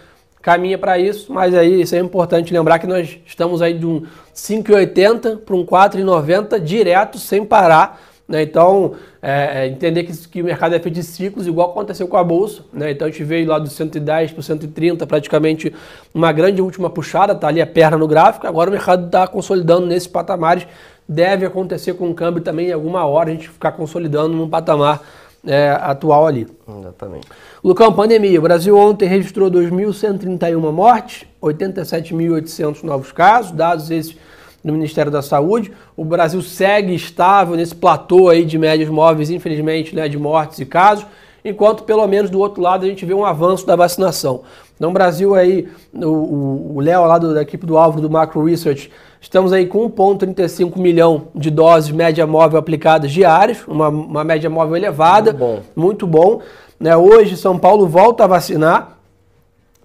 caminha 0.41 0.77
para 0.77 0.97
isso, 0.97 1.31
mas 1.31 1.53
aí 1.53 1.81
isso 1.81 1.95
é 1.95 1.99
importante 1.99 2.53
lembrar 2.53 2.79
que 2.79 2.87
nós 2.87 3.19
estamos 3.25 3.61
aí 3.61 3.73
de 3.73 3.85
um 3.85 4.03
5,80 4.33 5.37
para 5.37 5.55
um 5.55 5.65
4,90 5.65 6.59
direto, 6.59 7.17
sem 7.17 7.45
parar, 7.45 8.01
Né? 8.27 8.43
Então, 8.43 8.93
é, 9.23 9.63
é, 9.63 9.67
entender 9.67 10.03
que, 10.03 10.15
que, 10.27 10.41
o 10.43 10.45
mercado 10.45 10.75
é 10.75 10.79
feito 10.79 10.93
de 10.93 11.03
ciclos, 11.03 11.47
igual 11.47 11.71
aconteceu 11.71 12.07
com 12.07 12.15
a 12.15 12.23
Bolsa. 12.23 12.63
Né? 12.71 12.91
Então, 12.91 13.07
a 13.07 13.09
gente 13.11 13.23
veio 13.23 13.47
lá 13.47 13.57
dos 13.57 13.73
110 13.73 14.33
para 14.33 14.43
130, 14.43 15.07
praticamente 15.07 15.73
uma 16.13 16.31
grande 16.31 16.61
última 16.61 16.91
puxada, 16.91 17.33
está 17.33 17.47
ali 17.47 17.59
a 17.59 17.65
perna 17.65 17.97
no 17.97 18.07
gráfico. 18.07 18.45
Agora 18.45 18.69
o 18.69 18.71
mercado 18.71 19.07
está 19.07 19.27
consolidando 19.27 19.87
nesses 19.87 20.07
patamares. 20.07 20.67
Deve 21.07 21.43
acontecer 21.43 21.95
com 21.95 22.07
o 22.11 22.13
câmbio 22.13 22.43
também 22.43 22.67
em 22.67 22.71
alguma 22.71 23.03
hora, 23.03 23.31
a 23.31 23.33
gente 23.33 23.49
ficar 23.49 23.71
consolidando 23.71 24.37
num 24.37 24.47
patamar 24.47 25.01
é, 25.45 25.69
atual 25.81 26.27
ali. 26.27 26.47
Exatamente. 26.79 27.27
Lucão, 27.63 27.91
pandemia. 27.93 28.39
O 28.39 28.43
Brasil 28.43 28.77
ontem 28.77 29.07
registrou 29.07 29.49
2.131 29.49 30.71
mortes, 30.71 31.25
87.800 31.41 32.83
novos 32.83 33.11
casos, 33.11 33.51
dados 33.51 33.89
esses 33.91 34.17
do 34.63 34.73
Ministério 34.73 35.11
da 35.11 35.21
Saúde. 35.21 35.71
O 35.95 36.03
Brasil 36.03 36.41
segue 36.41 36.93
estável 36.93 37.55
nesse 37.55 37.75
platô 37.75 38.29
aí 38.29 38.45
de 38.45 38.57
médias 38.57 38.89
móveis, 38.89 39.29
infelizmente, 39.29 39.95
né, 39.95 40.07
de 40.07 40.17
mortes 40.17 40.59
e 40.59 40.65
casos, 40.65 41.05
enquanto 41.43 41.83
pelo 41.83 42.05
menos 42.07 42.29
do 42.29 42.39
outro 42.39 42.61
lado 42.61 42.85
a 42.85 42.87
gente 42.87 43.05
vê 43.05 43.13
um 43.13 43.25
avanço 43.25 43.65
da 43.65 43.75
vacinação. 43.75 44.41
Então, 44.75 44.91
o 44.91 44.93
Brasil 44.93 45.35
aí, 45.35 45.67
o 45.93 46.79
Léo 46.79 47.05
lá 47.05 47.17
do, 47.17 47.33
da 47.33 47.41
equipe 47.41 47.65
do 47.65 47.77
Álvaro 47.77 48.01
do 48.01 48.09
Macro 48.09 48.43
Research, 48.43 48.89
estamos 49.21 49.53
aí 49.53 49.65
com 49.65 49.89
1,35 49.89 50.77
milhão 50.77 51.27
de 51.35 51.49
doses 51.49 51.91
média 51.91 52.25
móvel 52.25 52.59
aplicadas 52.59 53.11
diárias, 53.11 53.67
uma, 53.67 53.89
uma 53.89 54.23
média 54.23 54.49
móvel 54.49 54.77
elevada, 54.77 55.31
muito 55.31 55.37
bom. 55.37 55.61
Muito 55.75 56.07
bom 56.07 56.41
né? 56.79 56.95
Hoje, 56.95 57.35
São 57.35 57.59
Paulo 57.59 57.87
volta 57.87 58.23
a 58.23 58.27
vacinar 58.27 58.97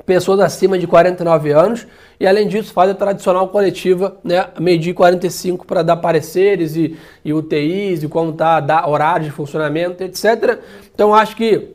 pessoas 0.06 0.38
acima 0.38 0.78
de 0.78 0.86
49 0.86 1.50
anos 1.50 1.86
e, 2.20 2.26
além 2.26 2.46
disso, 2.46 2.72
faz 2.72 2.90
a 2.90 2.94
tradicional 2.94 3.48
coletiva, 3.48 4.16
né, 4.22 4.46
medir 4.60 4.94
45 4.94 5.66
para 5.66 5.82
dar 5.82 5.96
pareceres 5.96 6.76
e, 6.76 6.96
e 7.24 7.32
UTIs 7.32 8.02
e 8.02 8.08
como 8.08 8.30
está 8.30 8.86
horário 8.86 9.24
de 9.24 9.32
funcionamento, 9.32 10.04
etc. 10.04 10.60
Então, 10.94 11.14
acho 11.14 11.34
que 11.34 11.74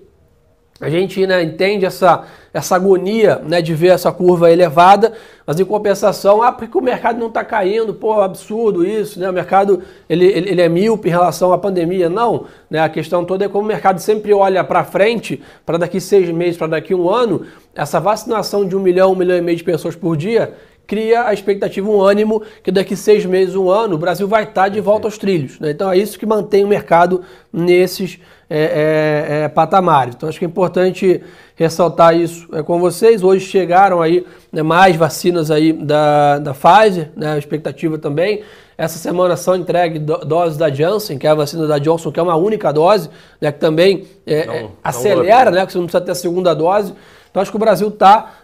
a 0.81 0.89
gente 0.89 1.27
né, 1.27 1.43
entende 1.43 1.86
essa, 1.86 2.24
essa 2.53 2.75
agonia 2.75 3.41
né, 3.45 3.62
de 3.62 3.74
ver 3.75 3.89
essa 3.89 4.12
curva 4.13 4.50
elevada, 4.50 5.12
mas 5.45 5.59
em 5.59 5.65
compensação, 5.65 6.41
ah, 6.41 6.53
porque 6.53 6.77
o 6.77 6.81
mercado 6.81 7.19
não 7.19 7.27
está 7.27 7.43
caindo, 7.43 7.93
pô, 7.93 8.21
absurdo 8.21 8.86
isso, 8.86 9.19
né? 9.19 9.29
O 9.29 9.33
mercado 9.33 9.81
ele, 10.09 10.25
ele, 10.25 10.50
ele, 10.51 10.62
é 10.62 10.69
míope 10.69 11.09
em 11.09 11.12
relação 11.12 11.51
à 11.51 11.57
pandemia. 11.57 12.07
Não, 12.07 12.45
né? 12.69 12.79
A 12.79 12.88
questão 12.88 13.25
toda 13.25 13.43
é 13.43 13.50
como 13.50 13.65
o 13.65 13.67
mercado 13.67 14.00
sempre 14.00 14.33
olha 14.33 14.63
para 14.63 14.86
frente, 14.86 15.41
para 15.65 15.77
daqui 15.77 16.00
seis 16.00 16.29
meses, 16.29 16.55
para 16.55 16.67
daqui 16.67 16.95
um 16.95 17.09
ano, 17.09 17.45
essa 17.75 18.00
vacinação 18.00 18.65
de 18.65 18.75
um 18.75 18.79
milhão, 18.79 19.12
um 19.12 19.15
milhão 19.15 19.38
e 19.38 19.41
meio 19.41 19.57
de 19.57 19.63
pessoas 19.63 19.95
por 19.95 20.15
dia 20.15 20.53
cria 20.89 21.27
a 21.27 21.34
expectativa, 21.34 21.88
um 21.88 22.01
ânimo 22.01 22.41
que 22.63 22.72
daqui 22.72 22.96
seis 22.96 23.24
meses, 23.24 23.53
um 23.53 23.69
ano, 23.69 23.93
o 23.93 23.98
Brasil 24.00 24.27
vai 24.27 24.41
estar 24.41 24.63
tá 24.63 24.69
de 24.69 24.81
volta 24.81 25.05
aos 25.05 25.19
trilhos. 25.19 25.60
Né? 25.60 25.69
Então 25.69 25.91
é 25.91 25.96
isso 25.96 26.17
que 26.17 26.25
mantém 26.25 26.65
o 26.65 26.67
mercado 26.67 27.22
nesses 27.53 28.19
é, 28.50 28.58
é, 28.60 29.43
é, 29.43 29.48
patamares. 29.48 30.15
Então 30.15 30.27
acho 30.27 30.39
que 30.39 30.46
é 30.46 30.48
importante 30.48 31.22
ressaltar 31.55 32.17
isso 32.17 32.48
é, 32.53 32.63
com 32.63 32.79
vocês. 32.79 33.22
Hoje 33.22 33.46
chegaram 33.46 34.01
aí 34.01 34.25
né, 34.51 34.63
mais 34.63 34.96
vacinas 34.96 35.51
aí 35.51 35.72
da, 35.72 36.39
da 36.39 36.55
Pfizer, 36.55 37.12
né, 37.15 37.34
a 37.34 37.38
expectativa 37.38 38.00
também. 38.00 38.41
Essa 38.75 38.98
semana 38.98 39.38
são 39.38 39.55
entregues 39.55 40.01
do, 40.01 40.17
doses 40.25 40.58
da 40.58 40.72
Janssen, 40.72 41.19
que 41.19 41.27
é 41.27 41.29
a 41.29 41.36
vacina 41.36 41.67
da 41.67 41.77
Johnson, 41.77 42.12
que 42.12 42.19
é 42.19 42.24
uma 42.24 42.36
única 42.36 42.72
dose, 42.74 43.12
né, 43.39 43.51
que 43.51 43.60
também 43.60 44.08
é, 44.25 44.48
não, 44.48 44.53
é, 44.55 44.69
acelera, 44.84 45.51
né, 45.51 45.63
que 45.67 45.72
você 45.72 45.77
não 45.77 45.86
precisa 45.86 46.03
ter 46.03 46.13
a 46.13 46.15
segunda 46.15 46.55
dose. 46.55 46.96
Então 47.29 47.43
acho 47.43 47.51
que 47.51 47.58
o 47.58 47.60
Brasil 47.60 47.89
está 47.89 48.39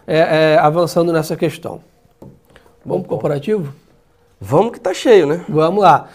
avançando 0.62 1.12
nessa 1.12 1.34
questão. 1.34 1.80
Vamos 2.86 3.02
pro 3.02 3.10
corporativo? 3.10 3.74
Vamos 4.40 4.72
que 4.72 4.80
tá 4.80 4.94
cheio, 4.94 5.26
né? 5.26 5.44
Vamos 5.48 5.82
lá. 5.82 6.08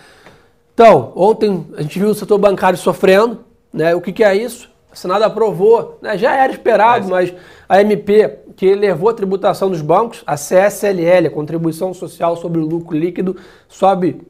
Então, 0.73 1.11
ontem 1.15 1.67
a 1.75 1.81
gente 1.81 1.99
viu 1.99 2.09
o 2.09 2.15
setor 2.15 2.37
bancário 2.37 2.77
sofrendo, 2.77 3.41
né? 3.73 3.93
O 3.93 3.99
que, 3.99 4.13
que 4.13 4.23
é 4.23 4.33
isso? 4.33 4.71
O 4.91 4.95
Senado 4.95 5.23
aprovou, 5.23 5.99
né? 6.01 6.17
já 6.17 6.35
era 6.35 6.51
esperado, 6.51 7.09
mas 7.09 7.33
a 7.67 7.81
MP, 7.81 8.39
que 8.55 8.73
levou 8.73 9.09
a 9.09 9.13
tributação 9.13 9.69
dos 9.69 9.81
bancos, 9.81 10.23
a 10.25 10.35
CSLL, 10.35 11.27
a 11.27 11.29
Contribuição 11.29 11.93
Social 11.93 12.35
sobre 12.37 12.59
o 12.59 12.65
Lucro 12.65 12.97
Líquido, 12.97 13.35
sobe 13.67 14.21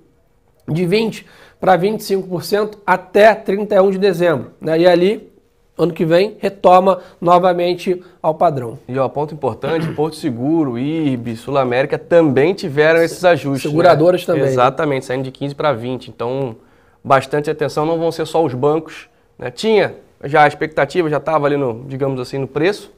de 0.68 0.84
20% 0.84 1.26
para 1.60 1.78
25% 1.78 2.78
até 2.86 3.36
31 3.36 3.92
de 3.92 3.98
dezembro. 4.00 4.52
Né? 4.60 4.80
E 4.80 4.88
ali 4.88 5.31
ano 5.78 5.94
que 5.94 6.06
vem 6.06 6.38
retoma 6.40 7.00
novamente 7.20 8.02
ao 8.22 8.36
padrão. 8.36 8.78
E 8.88 8.98
ó, 8.98 9.08
ponto 9.10 9.34
importante, 9.34 9.88
Porto 9.96 10.16
Seguro, 10.16 10.78
IRB, 10.78 11.36
Sul 11.36 11.58
América 11.58 11.98
também 11.98 12.54
tiveram 12.54 13.02
esses 13.02 13.24
ajustes. 13.24 13.66
Né? 13.66 13.70
Seguradoras 13.72 14.22
né? 14.22 14.34
também. 14.34 14.50
Exatamente, 14.50 15.06
saindo 15.06 15.24
de 15.24 15.32
15 15.32 15.56
para 15.56 15.74
20. 15.74 16.10
Então, 16.10 16.56
bastante 17.04 17.50
atenção, 17.50 17.86
não 17.86 17.98
vão 17.98 18.12
ser 18.12 18.26
só 18.26 18.44
os 18.44 18.54
bancos. 18.54 19.10
Né? 19.38 19.50
Tinha 19.50 19.96
já 20.24 20.44
a 20.44 20.48
expectativa, 20.48 21.10
já 21.10 21.18
estava 21.18 21.48
ali 21.48 21.58
no, 21.58 21.84
digamos 21.88 22.20
assim, 22.20 22.38
no 22.38 22.48
preço, 22.48 22.92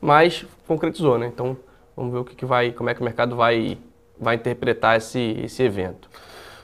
mas 0.00 0.46
concretizou, 0.66 1.18
né? 1.18 1.26
Então, 1.26 1.56
vamos 1.94 2.12
ver 2.12 2.18
o 2.20 2.24
que, 2.24 2.34
que 2.34 2.46
vai, 2.46 2.72
como 2.72 2.88
é 2.88 2.94
que 2.94 3.02
o 3.02 3.04
mercado 3.04 3.36
vai, 3.36 3.76
vai 4.18 4.36
interpretar 4.36 4.96
esse, 4.96 5.42
esse 5.44 5.62
evento. 5.62 6.08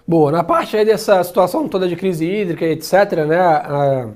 Boa, 0.09 0.33
na 0.33 0.43
parte 0.43 0.77
aí 0.77 0.87
dessa 0.87 1.23
situação 1.23 1.69
toda 1.69 1.87
de 1.87 1.97
crise 1.97 2.25
hídrica, 2.25 2.65
etc., 2.65 3.27
né? 3.27 3.39
A 3.39 4.09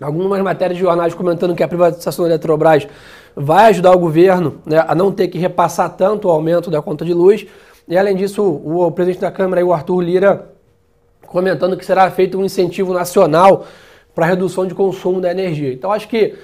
Algumas 0.00 0.40
matérias 0.42 0.76
de 0.76 0.84
jornais 0.84 1.12
comentando 1.12 1.54
que 1.54 1.62
a 1.62 1.68
privatização 1.68 2.24
da 2.24 2.30
Eletrobras 2.30 2.86
vai 3.34 3.70
ajudar 3.70 3.92
o 3.92 3.98
governo 3.98 4.60
né, 4.64 4.84
a 4.86 4.94
não 4.94 5.10
ter 5.10 5.28
que 5.28 5.38
repassar 5.38 5.90
tanto 5.96 6.28
o 6.28 6.30
aumento 6.30 6.70
da 6.70 6.80
conta 6.80 7.04
de 7.04 7.12
luz. 7.12 7.46
E 7.88 7.98
além 7.98 8.14
disso, 8.14 8.42
o, 8.42 8.86
o 8.86 8.92
presidente 8.92 9.20
da 9.20 9.30
Câmara, 9.30 9.64
o 9.64 9.72
Arthur 9.72 10.00
Lira, 10.00 10.50
comentando 11.26 11.76
que 11.76 11.84
será 11.84 12.10
feito 12.10 12.38
um 12.38 12.44
incentivo 12.44 12.92
nacional 12.92 13.66
para 14.14 14.26
redução 14.26 14.66
de 14.66 14.74
consumo 14.74 15.20
da 15.20 15.30
energia. 15.30 15.72
Então 15.72 15.92
acho 15.92 16.08
que 16.08 16.34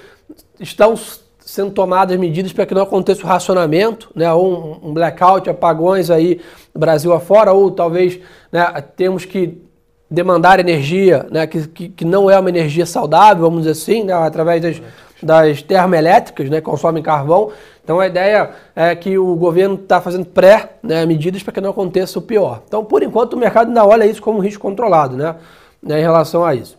estão 0.59 0.95
sendo 1.39 1.71
tomadas 1.71 2.17
medidas 2.17 2.51
para 2.51 2.65
que 2.65 2.73
não 2.73 2.81
aconteça 2.81 3.23
o 3.23 3.27
racionamento, 3.27 4.09
né, 4.15 4.31
ou 4.33 4.79
um, 4.83 4.93
blackout, 4.93 5.49
apagões 5.49 6.09
aí 6.09 6.41
Brasil 6.73 7.13
afora, 7.13 7.53
ou 7.53 7.69
talvez 7.69 8.19
né, 8.51 8.65
temos 8.95 9.25
que 9.25 9.61
demandar 10.09 10.59
energia, 10.59 11.25
né, 11.31 11.47
que, 11.47 11.67
que, 11.67 11.89
que, 11.89 12.05
não 12.05 12.29
é 12.29 12.39
uma 12.39 12.49
energia 12.49 12.85
saudável, 12.85 13.43
vamos 13.43 13.59
dizer 13.65 13.71
assim, 13.71 14.03
né, 14.03 14.13
através 14.13 14.61
das, 14.61 14.81
das 15.21 15.61
termoelétricas, 15.61 16.49
né, 16.49 16.57
que 16.57 16.65
consomem 16.65 17.01
carvão. 17.01 17.51
Então 17.83 17.99
a 17.99 18.07
ideia 18.07 18.51
é 18.75 18.95
que 18.95 19.17
o 19.17 19.35
governo 19.35 19.75
está 19.75 19.99
fazendo 19.99 20.25
pré-medidas 20.25 21.41
né, 21.41 21.43
para 21.43 21.53
que 21.53 21.61
não 21.61 21.71
aconteça 21.71 22.19
o 22.19 22.21
pior. 22.21 22.61
Então, 22.67 22.83
por 22.83 23.03
enquanto, 23.03 23.33
o 23.33 23.37
mercado 23.37 23.67
ainda 23.67 23.85
olha 23.85 24.05
isso 24.05 24.21
como 24.21 24.39
um 24.39 24.41
risco 24.41 24.61
controlado 24.61 25.15
né, 25.15 25.35
né, 25.81 25.99
em 25.99 26.03
relação 26.03 26.43
a 26.43 26.53
isso. 26.53 26.77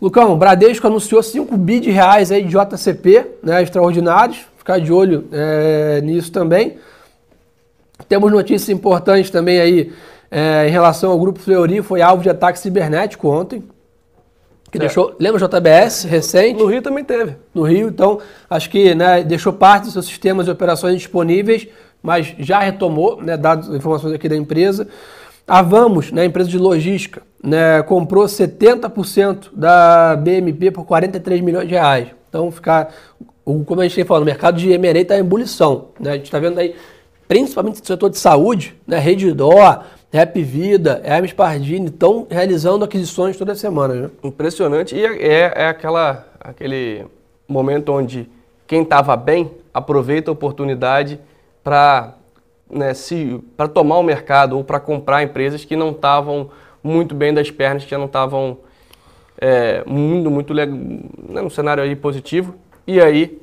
Lucão, 0.00 0.36
Bradesco 0.36 0.86
anunciou 0.86 1.22
5 1.22 1.56
bi 1.56 1.80
de 1.80 1.90
reais 1.90 2.30
aí 2.30 2.42
de 2.42 2.50
JCP, 2.50 3.26
né, 3.42 3.62
extraordinários, 3.62 4.44
ficar 4.58 4.78
de 4.78 4.92
olho 4.92 5.28
é, 5.32 6.00
nisso 6.02 6.30
também. 6.30 6.78
Temos 8.08 8.30
notícias 8.30 8.68
importantes 8.68 9.30
também 9.30 9.60
aí 9.60 9.92
é, 10.36 10.66
em 10.66 10.70
relação 10.72 11.12
ao 11.12 11.18
grupo 11.20 11.38
Fleury, 11.38 11.80
foi 11.80 12.02
alvo 12.02 12.20
de 12.20 12.28
ataque 12.28 12.58
cibernético 12.58 13.28
ontem. 13.28 13.62
Que 14.68 14.78
é. 14.78 14.80
deixou, 14.80 15.14
lembra 15.20 15.44
o 15.44 15.48
JBS 15.48 16.02
recente? 16.02 16.58
No 16.58 16.66
Rio 16.66 16.82
também 16.82 17.04
teve. 17.04 17.36
No 17.54 17.62
Rio, 17.62 17.86
então, 17.86 18.18
acho 18.50 18.68
que 18.68 18.96
né, 18.96 19.22
deixou 19.22 19.52
parte 19.52 19.84
dos 19.84 19.92
seus 19.92 20.06
sistemas 20.06 20.46
de 20.46 20.50
operações 20.50 20.96
disponíveis, 20.96 21.68
mas 22.02 22.34
já 22.40 22.58
retomou, 22.58 23.22
né, 23.22 23.36
dados 23.36 23.68
informações 23.68 24.12
aqui 24.12 24.28
da 24.28 24.34
empresa. 24.34 24.88
A 25.46 25.62
Vamos, 25.62 26.10
né, 26.10 26.24
empresa 26.24 26.50
de 26.50 26.58
logística, 26.58 27.22
né, 27.40 27.80
comprou 27.84 28.24
70% 28.24 29.50
da 29.52 30.16
BMP 30.16 30.72
por 30.72 30.84
43 30.84 31.42
milhões 31.42 31.68
de 31.68 31.74
reais. 31.74 32.08
Então, 32.28 32.50
ficar, 32.50 32.92
como 33.44 33.80
a 33.80 33.84
gente 33.84 33.94
tem 33.94 34.04
falado, 34.04 34.24
o 34.24 34.26
mercado 34.26 34.58
de 34.58 34.72
M&A 34.72 34.98
está 34.98 35.16
em 35.16 35.20
ebulição. 35.20 35.90
Né? 36.00 36.10
A 36.10 36.14
gente 36.14 36.24
está 36.24 36.40
vendo 36.40 36.58
aí, 36.58 36.74
principalmente 37.28 37.78
no 37.78 37.86
setor 37.86 38.10
de 38.10 38.18
saúde, 38.18 38.74
né, 38.84 38.98
Redditor, 38.98 39.84
Rap 40.14 40.40
Vida, 40.40 41.00
Hermes 41.02 41.32
Pardini 41.32 41.86
estão 41.86 42.24
realizando 42.30 42.84
aquisições 42.84 43.36
toda 43.36 43.52
semana. 43.56 43.94
Né? 43.94 44.10
Impressionante. 44.22 44.94
E 44.94 45.04
é, 45.04 45.16
é, 45.20 45.52
é 45.56 45.66
aquela, 45.66 46.24
aquele 46.38 47.04
momento 47.48 47.90
onde 47.90 48.30
quem 48.64 48.82
estava 48.82 49.16
bem 49.16 49.50
aproveita 49.74 50.30
a 50.30 50.32
oportunidade 50.32 51.18
para 51.64 52.14
né, 52.70 52.92
tomar 53.74 53.98
o 53.98 54.04
mercado 54.04 54.56
ou 54.56 54.62
para 54.62 54.78
comprar 54.78 55.24
empresas 55.24 55.64
que 55.64 55.74
não 55.74 55.90
estavam 55.90 56.48
muito 56.80 57.12
bem 57.12 57.34
das 57.34 57.50
pernas, 57.50 57.84
que 57.84 57.96
não 57.96 58.04
estavam 58.04 58.58
é, 59.36 59.82
muito, 59.84 60.30
muito 60.30 60.54
né, 60.54 60.64
no 60.64 61.50
cenário 61.50 61.82
aí 61.82 61.96
positivo. 61.96 62.54
E 62.86 63.00
aí 63.00 63.42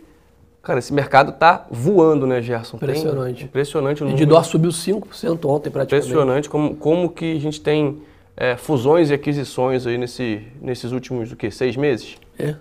Cara, 0.61 0.77
esse 0.77 0.93
mercado 0.93 1.31
tá 1.31 1.65
voando, 1.71 2.27
né, 2.27 2.39
Gerson? 2.41 2.77
Impressionante. 2.77 3.37
Tem, 3.37 3.45
impressionante. 3.45 4.03
O 4.03 4.05
número. 4.05 4.21
Edidor 4.21 4.45
subiu 4.45 4.69
5% 4.69 5.45
ontem 5.49 5.71
praticamente. 5.71 6.07
Impressionante 6.07 6.49
como, 6.49 6.75
como 6.75 7.09
que 7.09 7.35
a 7.35 7.39
gente 7.39 7.59
tem 7.59 8.01
é, 8.37 8.55
fusões 8.55 9.09
e 9.09 9.13
aquisições 9.13 9.87
aí 9.87 9.97
nesse, 9.97 10.45
nesses 10.61 10.91
últimos, 10.91 11.31
o 11.31 11.35
quê, 11.35 11.49
seis 11.49 11.75
meses? 11.75 12.15
É. 12.37 12.55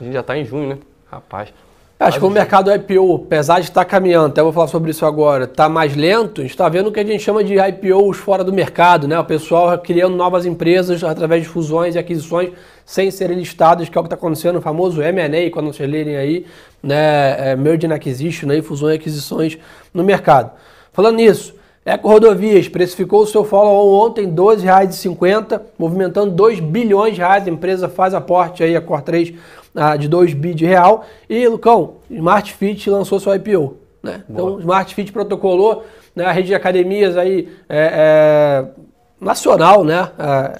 A 0.00 0.04
gente 0.04 0.12
já 0.12 0.20
está 0.20 0.38
em 0.38 0.44
junho, 0.44 0.68
né? 0.68 0.78
Rapaz. 1.10 1.52
Acho 2.02 2.18
que 2.18 2.24
o 2.24 2.30
mercado 2.30 2.74
IPO, 2.74 3.22
apesar 3.26 3.60
de 3.60 3.68
estar 3.68 3.84
caminhando, 3.84 4.26
até 4.26 4.42
vou 4.42 4.52
falar 4.52 4.66
sobre 4.66 4.90
isso 4.90 5.06
agora, 5.06 5.44
está 5.44 5.68
mais 5.68 5.94
lento, 5.94 6.40
a 6.40 6.42
gente 6.42 6.50
está 6.50 6.68
vendo 6.68 6.88
o 6.88 6.92
que 6.92 6.98
a 6.98 7.04
gente 7.04 7.22
chama 7.22 7.44
de 7.44 7.54
IPOs 7.54 8.16
fora 8.16 8.42
do 8.42 8.52
mercado, 8.52 9.06
né? 9.06 9.16
O 9.20 9.24
pessoal 9.24 9.78
criando 9.78 10.16
novas 10.16 10.44
empresas 10.44 11.04
através 11.04 11.42
de 11.42 11.48
fusões 11.48 11.94
e 11.94 12.00
aquisições 12.00 12.50
sem 12.84 13.08
serem 13.12 13.38
listadas, 13.38 13.88
que 13.88 13.96
é 13.96 14.00
o 14.00 14.02
que 14.02 14.08
está 14.08 14.16
acontecendo, 14.16 14.58
o 14.58 14.60
famoso 14.60 15.00
M&A, 15.00 15.48
quando 15.52 15.72
vocês 15.72 15.88
lerem 15.88 16.16
aí, 16.16 16.44
né? 16.82 17.52
É, 17.52 17.56
merge 17.56 17.86
and 17.86 17.94
Acquisition, 17.94 18.50
aí, 18.50 18.60
fusões 18.62 18.94
e 18.94 18.98
aquisições 18.98 19.56
no 19.94 20.02
mercado. 20.02 20.50
Falando 20.92 21.18
nisso, 21.18 21.54
Eco 21.84 22.08
Rodovias 22.08 22.68
precificou 22.68 23.22
o 23.22 23.26
seu 23.26 23.44
follow-on 23.44 24.06
ontem 24.06 24.26
R$ 24.26 24.32
12,50, 24.32 25.60
movimentando 25.76 26.30
2 26.30 26.60
bilhões 26.60 27.14
de 27.14 27.20
reais. 27.20 27.46
A 27.46 27.50
empresa 27.50 27.88
faz 27.88 28.14
aporte 28.14 28.62
aí, 28.62 28.76
a 28.76 28.80
Core 28.80 29.02
3, 29.02 29.34
ah, 29.74 29.96
de 29.96 30.06
2 30.06 30.32
bi 30.34 30.54
de 30.54 30.64
real. 30.64 31.04
E, 31.28 31.46
Lucão, 31.48 31.94
Smart 32.08 32.52
Fit 32.52 32.88
lançou 32.88 33.18
seu 33.18 33.34
IPO. 33.34 33.78
Né? 34.00 34.22
Então, 34.30 34.60
Smart 34.60 34.94
Fit 34.94 35.12
protocolou, 35.12 35.84
né, 36.14 36.24
a 36.24 36.30
rede 36.30 36.48
de 36.48 36.54
academias 36.54 37.16
aí 37.16 37.48
é, 37.68 37.90
é, 37.92 38.64
nacional, 39.20 39.84
né? 39.84 40.08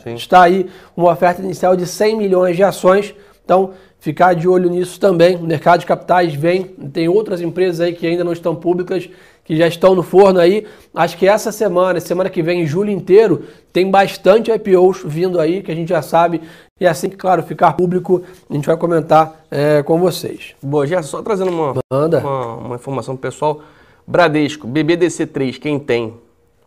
É, 0.04 0.12
está 0.14 0.42
aí 0.42 0.68
uma 0.96 1.12
oferta 1.12 1.40
inicial 1.40 1.76
de 1.76 1.86
100 1.86 2.16
milhões 2.16 2.56
de 2.56 2.64
ações. 2.64 3.14
Então, 3.44 3.72
ficar 3.98 4.34
de 4.34 4.48
olho 4.48 4.68
nisso 4.68 4.98
também. 4.98 5.36
O 5.36 5.42
mercado 5.42 5.80
de 5.80 5.86
capitais 5.86 6.34
vem, 6.34 6.64
tem 6.64 7.08
outras 7.08 7.40
empresas 7.40 7.80
aí 7.80 7.92
que 7.92 8.06
ainda 8.06 8.24
não 8.24 8.32
estão 8.32 8.56
públicas 8.56 9.08
que 9.44 9.56
já 9.56 9.66
estão 9.66 9.94
no 9.94 10.02
forno 10.02 10.38
aí. 10.38 10.66
Acho 10.94 11.16
que 11.16 11.26
essa 11.26 11.50
semana, 11.50 12.00
semana 12.00 12.30
que 12.30 12.42
vem, 12.42 12.62
em 12.62 12.66
julho 12.66 12.90
inteiro, 12.90 13.44
tem 13.72 13.90
bastante 13.90 14.50
IPOs 14.50 15.02
vindo 15.04 15.40
aí, 15.40 15.62
que 15.62 15.72
a 15.72 15.74
gente 15.74 15.88
já 15.88 16.02
sabe. 16.02 16.40
E 16.80 16.86
assim 16.86 17.08
que, 17.08 17.16
claro, 17.16 17.42
ficar 17.42 17.72
público, 17.72 18.22
a 18.48 18.54
gente 18.54 18.66
vai 18.66 18.76
comentar 18.76 19.44
é, 19.50 19.82
com 19.82 19.98
vocês. 19.98 20.54
Boa, 20.62 20.86
já 20.86 21.02
só 21.02 21.22
trazendo 21.22 21.50
uma, 21.50 21.74
uma, 21.90 22.56
uma 22.56 22.76
informação 22.76 23.16
pro 23.16 23.30
pessoal. 23.30 23.60
Bradesco, 24.06 24.66
BBDC3, 24.66 25.58
quem 25.58 25.78
tem, 25.78 26.14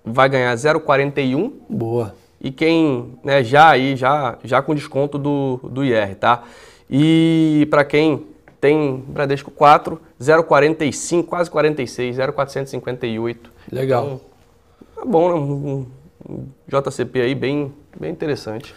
vai 0.03 0.29
ganhar 0.29 0.55
0,41. 0.55 1.51
Boa. 1.69 2.15
E 2.39 2.51
quem 2.51 3.17
né, 3.23 3.43
já 3.43 3.69
aí, 3.69 3.95
já, 3.95 4.37
já 4.43 4.61
com 4.61 4.75
desconto 4.75 5.17
do, 5.17 5.59
do 5.63 5.83
IR, 5.83 6.15
tá? 6.15 6.43
E 6.89 7.67
para 7.69 7.83
quem 7.83 8.25
tem 8.65 9.03
Bradesco 9.07 9.51
4, 9.51 10.01
0,45, 10.19 11.25
quase 11.25 11.51
46, 11.51 12.15
0,458. 12.15 13.51
Legal. 13.71 14.03
Então, 14.03 15.03
é 15.03 15.05
bom, 15.05 15.29
né? 15.29 15.35
Um, 15.35 15.85
um 16.27 16.47
JCP 16.67 17.21
aí 17.21 17.35
bem, 17.35 17.71
bem 17.99 18.11
interessante. 18.11 18.73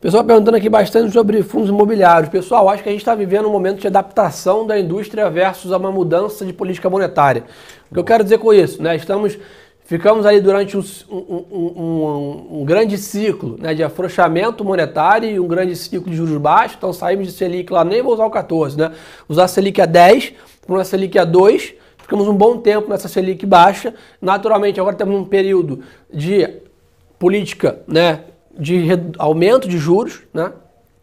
Pessoal 0.00 0.22
perguntando 0.22 0.56
aqui 0.56 0.68
bastante 0.68 1.12
sobre 1.12 1.42
fundos 1.42 1.70
imobiliários. 1.70 2.30
Pessoal, 2.30 2.68
acho 2.68 2.84
que 2.84 2.88
a 2.88 2.92
gente 2.92 3.00
está 3.00 3.16
vivendo 3.16 3.48
um 3.48 3.52
momento 3.52 3.80
de 3.80 3.88
adaptação 3.88 4.64
da 4.64 4.78
indústria 4.78 5.28
versus 5.28 5.72
uma 5.72 5.90
mudança 5.90 6.46
de 6.46 6.52
política 6.52 6.88
monetária. 6.88 7.42
O 7.90 7.94
que 7.94 7.98
eu 7.98 8.04
quero 8.04 8.22
dizer 8.22 8.38
com 8.38 8.52
isso? 8.52 8.80
Né? 8.80 8.94
Estamos 8.94 9.36
Ficamos 9.84 10.24
ali 10.24 10.40
durante 10.40 10.76
um, 10.76 10.82
um, 11.10 11.44
um, 11.50 12.60
um, 12.60 12.64
grande 12.64 12.96
ciclo 12.96 13.56
né, 13.58 13.74
de 13.74 13.82
afrouxamento 13.82 14.64
monetário 14.64 15.28
e 15.28 15.40
um 15.40 15.46
grande 15.46 15.74
ciclo 15.74 16.08
de 16.08 16.16
juros 16.16 16.36
baixos. 16.38 16.76
Então 16.78 16.92
saímos 16.92 17.26
de 17.26 17.32
Selic 17.32 17.72
lá, 17.72 17.84
nem 17.84 18.00
vou 18.00 18.14
usar 18.14 18.24
o 18.24 18.30
14, 18.30 18.78
né? 18.78 18.92
Usar 19.28 19.48
Selic 19.48 19.80
a 19.80 19.86
10 19.86 20.34
para 20.64 20.74
uma 20.74 20.84
Selic 20.84 21.18
a 21.18 21.24
2. 21.24 21.74
Ficamos 21.98 22.28
um 22.28 22.34
bom 22.34 22.58
tempo 22.58 22.88
nessa 22.88 23.08
Selic 23.08 23.44
baixa. 23.44 23.94
Naturalmente, 24.20 24.80
agora 24.80 24.94
temos 24.94 25.14
um 25.14 25.24
período 25.24 25.80
de 26.12 26.48
política 27.18 27.80
né, 27.86 28.24
de 28.56 28.86
aumento 29.18 29.68
de 29.68 29.78
juros, 29.78 30.22
né? 30.32 30.52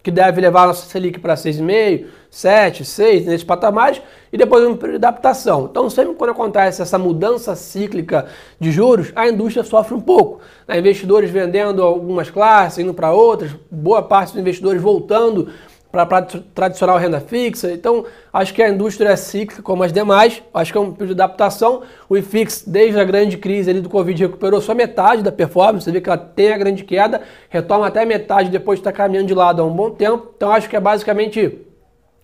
que 0.02 0.12
deve 0.12 0.42
levar 0.42 0.64
a 0.64 0.68
nossa 0.68 0.88
Selic 0.88 1.20
para 1.20 1.36
6,5%, 1.36 2.06
7, 2.30 2.86
6, 2.86 3.26
nesses 3.26 3.44
patamares, 3.44 4.02
e 4.32 4.38
depois 4.38 4.64
um 4.66 4.76
período 4.76 5.00
de 5.00 5.06
adaptação. 5.08 5.68
Então, 5.70 5.90
sempre 5.90 6.14
quando 6.14 6.32
acontece 6.32 6.82
essa 6.82 6.98
mudança 6.98 7.56
cíclica 7.56 8.28
de 8.60 8.72
juros, 8.72 9.12
a 9.16 9.28
indústria 9.28 9.64
sofre 9.64 9.96
um 9.96 10.02
pouco. 10.02 10.40
Né? 10.68 10.78
Investidores 10.78 11.32
vendendo 11.32 11.82
algumas 11.82 12.30
classes, 12.30 12.78
indo 12.80 12.94
para 12.94 13.12
outras, 13.12 13.52
boa 13.72 14.04
parte 14.04 14.34
dos 14.34 14.42
investidores 14.42 14.82
voltando 14.82 15.50
para 15.92 16.04
a 16.04 16.22
tradicional 16.22 16.98
renda 16.98 17.20
fixa. 17.20 17.72
Então, 17.72 18.06
acho 18.32 18.54
que 18.54 18.62
a 18.62 18.70
indústria 18.70 19.10
é 19.10 19.16
cíclica 19.16 19.64
como 19.64 19.82
as 19.82 19.92
demais. 19.92 20.42
Acho 20.54 20.72
que 20.72 20.78
é 20.78 20.82
um 20.82 20.92
período 20.92 21.16
de 21.16 21.22
adaptação. 21.24 21.82
O 22.08 22.16
IFIX, 22.16 22.64
desde 22.68 23.00
a 23.00 23.04
grande 23.04 23.38
crise 23.38 23.72
ali 23.72 23.82
do 23.82 23.90
Covid, 23.90 24.22
recuperou 24.22 24.62
só 24.62 24.76
metade 24.76 25.24
da 25.24 25.32
performance. 25.32 25.86
Você 25.86 25.92
vê 25.92 26.00
que 26.00 26.08
ela 26.08 26.18
tem 26.18 26.54
a 26.54 26.58
grande 26.58 26.84
queda, 26.84 27.22
retoma 27.50 27.88
até 27.88 28.06
metade 28.06 28.50
depois 28.50 28.78
de 28.78 28.82
estar 28.82 28.92
caminhando 28.92 29.28
de 29.28 29.34
lado 29.34 29.64
há 29.64 29.66
um 29.66 29.74
bom 29.74 29.90
tempo. 29.90 30.32
Então, 30.36 30.52
acho 30.52 30.70
que 30.70 30.76
é 30.76 30.80
basicamente 30.80 31.66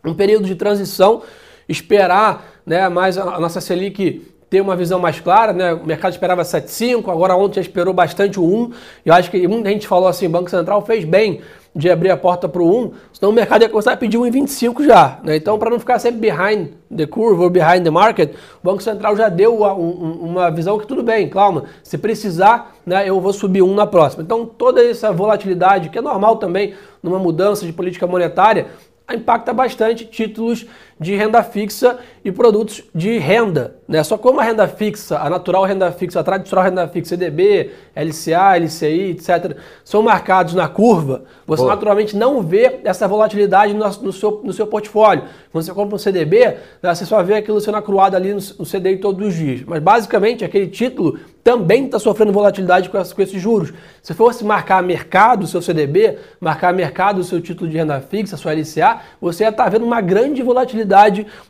um 0.10 0.14
período 0.14 0.46
de 0.46 0.56
transição. 0.56 1.22
Esperar 1.68 2.46
né, 2.66 2.88
mais 2.90 3.18
a 3.18 3.40
nossa 3.40 3.60
Selic 3.60 4.36
ter 4.50 4.62
uma 4.62 4.76
visão 4.76 5.00
mais 5.00 5.20
clara, 5.20 5.52
né? 5.52 5.74
O 5.74 5.86
mercado 5.86 6.14
esperava 6.14 6.44
7,5, 6.44 7.12
agora 7.12 7.36
ontem 7.36 7.56
já 7.56 7.62
esperou 7.62 7.94
bastante 7.94 8.40
o 8.40 8.44
1. 8.44 8.72
Eu 9.06 9.14
acho 9.14 9.32
que 9.32 9.48
muita 9.48 9.70
gente 9.70 9.88
falou 9.88 10.08
assim, 10.08 10.28
o 10.28 10.30
Banco 10.30 10.50
Central 10.50 10.86
fez 10.86 11.04
bem 11.04 11.42
de 11.76 11.90
abrir 11.90 12.10
a 12.10 12.16
porta 12.16 12.48
para 12.48 12.62
o 12.62 12.86
1, 12.86 12.92
senão 13.12 13.32
o 13.32 13.36
mercado 13.36 13.64
ia 13.64 13.70
começar 13.70 13.92
a 13.92 13.98
pedir 13.98 14.18
1,25 14.18 14.86
já. 14.86 15.20
Né? 15.22 15.36
Então, 15.36 15.60
para 15.60 15.70
não 15.70 15.78
ficar 15.78 16.00
sempre 16.00 16.22
behind 16.22 16.70
the 16.96 17.06
curve 17.06 17.44
ou 17.44 17.50
behind 17.50 17.84
the 17.84 17.90
market, 17.90 18.32
o 18.32 18.64
Banco 18.64 18.82
Central 18.82 19.18
já 19.18 19.28
deu 19.28 19.58
uma 19.58 20.50
visão 20.50 20.80
que 20.80 20.88
tudo 20.88 21.04
bem, 21.04 21.28
calma, 21.28 21.66
se 21.84 21.98
precisar, 21.98 22.74
né, 22.86 23.10
eu 23.10 23.20
vou 23.20 23.34
subir 23.34 23.62
um 23.62 23.76
na 23.76 23.86
próxima. 23.86 24.24
Então, 24.24 24.46
toda 24.46 24.82
essa 24.82 25.12
volatilidade, 25.12 25.90
que 25.90 25.98
é 25.98 26.02
normal 26.02 26.38
também 26.38 26.76
numa 27.04 27.20
mudança 27.20 27.66
de 27.66 27.74
política 27.74 28.08
monetária, 28.08 28.68
impacta 29.14 29.54
bastante 29.54 30.06
títulos 30.06 30.66
de 31.00 31.14
renda 31.16 31.44
fixa 31.44 32.00
e 32.24 32.32
produtos 32.32 32.84
de 32.94 33.18
renda. 33.18 33.76
Né? 33.88 34.02
Só 34.04 34.18
como 34.18 34.40
a 34.40 34.44
renda 34.44 34.68
fixa, 34.68 35.20
a 35.20 35.30
natural 35.30 35.66
renda 35.66 35.92
fixa, 35.92 36.20
a 36.20 36.24
tradicional 36.24 36.64
renda 36.64 36.88
fixa, 36.88 37.16
CDB, 37.16 37.72
LCA, 37.96 38.58
LCI, 38.58 39.12
etc., 39.12 39.58
são 39.84 40.02
marcados 40.02 40.54
na 40.54 40.68
curva, 40.68 41.24
você 41.46 41.64
Pô. 41.64 41.70
naturalmente 41.70 42.16
não 42.16 42.42
vê 42.42 42.80
essa 42.84 43.08
volatilidade 43.08 43.74
no, 43.74 43.86
no, 43.86 44.14
seu, 44.14 44.42
no 44.44 44.54
seu 44.54 44.66
portfólio. 44.68 45.26
Quando 45.52 45.66
você 45.66 45.74
compra 45.74 45.96
um 45.96 46.00
CDB, 46.00 46.58
né, 46.82 46.96
você 46.96 47.06
só 47.06 47.22
vê 47.22 47.36
aquilo 47.36 47.60
sendo 47.60 47.78
acruado 47.78 48.16
ali 48.16 48.34
no, 48.34 48.40
no 48.58 48.66
CDI 48.66 48.98
todos 48.98 49.28
os 49.28 49.36
dias. 49.36 49.64
Mas 49.68 49.84
basicamente 49.84 50.46
aquele 50.46 50.68
título 50.68 51.20
também 51.44 51.86
está 51.86 52.00
sofrendo 52.00 52.32
volatilidade 52.32 52.90
com, 52.90 52.98
com, 52.98 53.22
esses 53.22 53.40
juros. 53.40 53.72
Se 54.02 54.14
fosse 54.16 54.44
marcar 54.44 54.82
mercado 54.82 55.44
o 55.44 55.48
seu 55.48 55.62
CDB, 55.62 56.18
marcar 56.40 56.74
mercado 56.74 57.20
o 57.20 57.24
seu 57.24 57.40
título 57.40 57.70
de 57.70 57.78
renda 57.78 58.02
fixa, 58.02 58.36
sua 58.36 58.54
LCA, 58.54 59.02
você 59.22 59.44
ia 59.44 59.50
estar 59.50 59.66
tá 59.66 59.70
vendo 59.70 59.86
uma 59.86 60.02
grande 60.02 60.42
volatilidade 60.42 60.85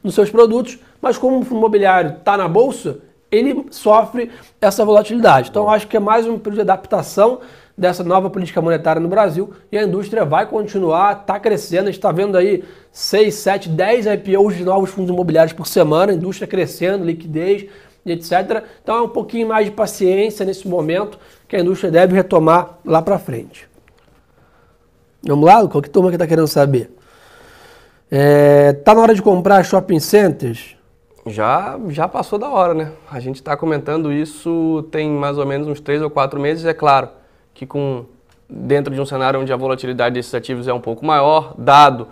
nos 0.04 0.16
seus 0.16 0.30
produtos, 0.30 0.80
mas 1.02 1.18
como 1.18 1.40
o 1.40 1.44
imobiliário 1.44 2.18
está 2.18 2.38
na 2.38 2.48
bolsa, 2.48 3.00
ele 3.32 3.66
sofre 3.72 4.32
essa 4.62 4.86
volatilidade. 4.86 5.50
Então, 5.50 5.70
acho 5.70 5.88
que 5.88 5.98
é 5.98 6.00
mais 6.00 6.26
um 6.28 6.38
período 6.38 6.56
de 6.56 6.62
adaptação 6.62 7.40
dessa 7.78 8.04
nova 8.04 8.30
política 8.30 8.62
monetária 8.62 9.02
no 9.02 9.10
Brasil 9.10 9.52
e 9.72 9.78
a 9.78 9.84
indústria 9.84 10.24
vai 10.24 10.46
continuar, 10.46 11.22
está 11.22 11.40
crescendo. 11.40 11.84
A 11.84 11.92
gente 11.92 11.96
está 11.96 12.12
vendo 12.12 12.38
aí 12.38 12.64
6, 12.92 13.34
7, 13.34 13.70
10 13.70 14.06
IPOs 14.06 14.56
de 14.56 14.64
novos 14.64 14.90
fundos 14.90 15.10
imobiliários 15.10 15.54
por 15.54 15.68
semana, 15.68 16.14
a 16.14 16.16
indústria 16.16 16.48
crescendo, 16.48 17.04
liquidez 17.04 17.68
etc. 18.06 18.64
Então 18.84 18.98
é 18.98 19.02
um 19.02 19.10
pouquinho 19.10 19.48
mais 19.48 19.66
de 19.66 19.72
paciência 19.72 20.46
nesse 20.46 20.68
momento 20.68 21.18
que 21.48 21.56
a 21.56 21.60
indústria 21.60 21.92
deve 21.92 22.16
retomar 22.16 22.78
lá 22.86 23.02
para 23.02 23.18
frente. 23.18 23.68
Vamos 25.24 25.46
lá, 25.46 25.68
qual 25.68 25.82
que 25.82 25.90
turma 25.90 26.10
que 26.10 26.16
está 26.16 26.28
querendo 26.28 26.48
saber? 26.48 26.92
É, 28.12 28.74
tá 28.74 28.94
na 28.94 29.02
hora 29.02 29.16
de 29.16 29.22
comprar 29.22 29.64
shopping 29.64 30.00
centers? 30.00 30.76
Já, 31.28 31.80
já 31.90 32.08
passou 32.08 32.38
da 32.38 32.50
hora, 32.50 32.74
né? 32.74 32.92
A 33.12 33.20
gente 33.20 33.38
está 33.38 33.58
comentando 33.58 34.14
isso 34.14 34.88
tem 34.92 35.10
mais 35.10 35.38
ou 35.38 35.46
menos 35.46 35.68
uns 35.68 35.80
três 35.80 36.02
ou 36.02 36.10
quatro 36.10 36.40
meses. 36.40 36.66
É 36.66 36.74
claro 36.74 37.10
que 37.54 37.66
com 37.66 38.06
dentro 38.48 38.94
de 38.94 39.02
um 39.02 39.06
cenário 39.06 39.40
onde 39.40 39.52
a 39.52 39.56
volatilidade 39.56 40.14
desses 40.14 40.34
ativos 40.34 40.68
é 40.68 40.74
um 40.74 40.80
pouco 40.80 41.04
maior, 41.04 41.56
dado 41.58 42.08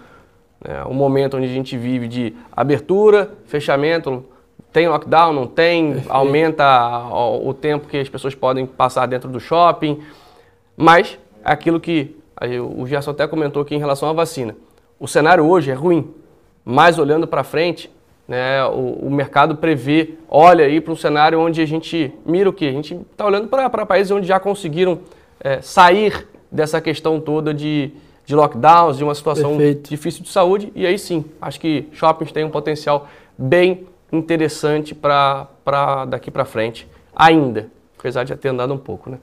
né, 0.60 0.84
o 0.86 0.94
momento 0.94 1.38
onde 1.38 1.46
a 1.46 1.50
gente 1.50 1.78
vive 1.78 2.08
de 2.08 2.36
abertura, 2.52 3.32
fechamento, 3.46 4.26
tem 4.72 4.88
lockdown, 4.88 5.32
não 5.32 5.46
tem, 5.46 5.94
Perfeito. 5.94 6.12
aumenta 6.12 7.08
o 7.44 7.54
tempo 7.54 7.88
que 7.88 7.98
as 7.98 8.10
pessoas 8.10 8.34
podem 8.34 8.66
passar 8.66 9.06
dentro 9.06 9.30
do 9.30 9.40
shopping, 9.40 10.02
mas 10.76 11.20
é 11.46 11.52
aquilo 11.52 11.80
que 11.80 12.18
o 12.76 12.88
Gerson 12.88 13.12
até 13.12 13.28
comentou 13.28 13.62
aqui 13.62 13.76
em 13.76 13.80
relação 13.80 14.10
à 14.10 14.14
vacina. 14.14 14.56
O 15.04 15.08
cenário 15.10 15.46
hoje 15.46 15.70
é 15.70 15.74
ruim, 15.74 16.14
mas 16.64 16.98
olhando 16.98 17.28
para 17.28 17.44
frente, 17.44 17.92
né, 18.26 18.64
o, 18.68 19.08
o, 19.08 19.12
mercado 19.12 19.58
prevê, 19.58 20.12
olha 20.30 20.64
aí 20.64 20.80
para 20.80 20.94
um 20.94 20.96
cenário 20.96 21.38
onde 21.42 21.60
a 21.60 21.66
gente 21.66 22.14
mira 22.26 22.50
o 22.50 22.54
quê? 22.54 22.68
A 22.68 22.72
gente 22.72 22.98
está 23.12 23.26
olhando 23.26 23.50
para 23.50 23.86
países 23.86 24.12
onde 24.12 24.26
já 24.26 24.40
conseguiram 24.40 25.02
é, 25.42 25.60
sair 25.60 26.26
dessa 26.50 26.80
questão 26.80 27.20
toda 27.20 27.54
de, 27.54 27.92
de 28.26 28.34
lockdowns, 28.34 28.98
de 28.98 29.04
uma 29.04 29.14
situação 29.14 29.58
Perfeito. 29.58 29.90
difícil 29.90 30.24
de 30.24 30.30
saúde, 30.30 30.72
e 30.74 30.88
aí 30.88 30.98
sim, 30.98 31.26
acho 31.42 31.60
que 31.60 31.86
shoppings 31.92 32.32
têm 32.32 32.46
um 32.46 32.50
potencial 32.50 33.10
bem 33.38 33.86
interessante 34.10 34.96
para 34.96 36.06
daqui 36.08 36.32
para 36.32 36.46
frente, 36.46 36.88
ainda, 37.14 37.70
apesar 38.00 38.24
de 38.24 38.30
já 38.30 38.38
ter 38.38 38.48
andado 38.48 38.74
um 38.74 38.78
pouco, 38.78 39.10
né? 39.10 39.18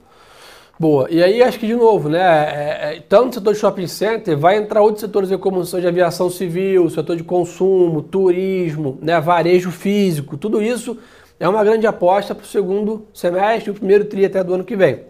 Boa. 0.80 1.08
E 1.10 1.22
aí 1.22 1.42
acho 1.42 1.58
que 1.58 1.66
de 1.66 1.74
novo, 1.74 2.08
né? 2.08 2.18
É, 2.18 2.96
é, 2.96 3.02
tanto 3.06 3.26
no 3.26 3.32
setor 3.34 3.52
de 3.52 3.60
shopping 3.60 3.86
center, 3.86 4.38
vai 4.38 4.56
entrar 4.56 4.80
outros 4.80 5.02
setores 5.02 5.30
como 5.36 5.58
o 5.58 5.64
setor 5.66 5.82
de 5.82 5.86
aviação 5.86 6.30
civil, 6.30 6.88
setor 6.88 7.16
de 7.16 7.22
consumo, 7.22 8.00
turismo, 8.00 8.98
né? 9.02 9.20
varejo 9.20 9.70
físico, 9.70 10.38
tudo 10.38 10.62
isso 10.62 10.96
é 11.38 11.46
uma 11.46 11.62
grande 11.62 11.86
aposta 11.86 12.34
para 12.34 12.44
o 12.44 12.46
segundo 12.46 13.06
semestre, 13.12 13.70
o 13.70 13.74
primeiro 13.74 14.06
tri 14.06 14.24
até 14.24 14.42
do 14.42 14.54
ano 14.54 14.64
que 14.64 14.74
vem. 14.74 15.00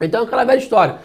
Então, 0.00 0.24
aquela 0.24 0.42
velha 0.42 0.58
história. 0.58 0.96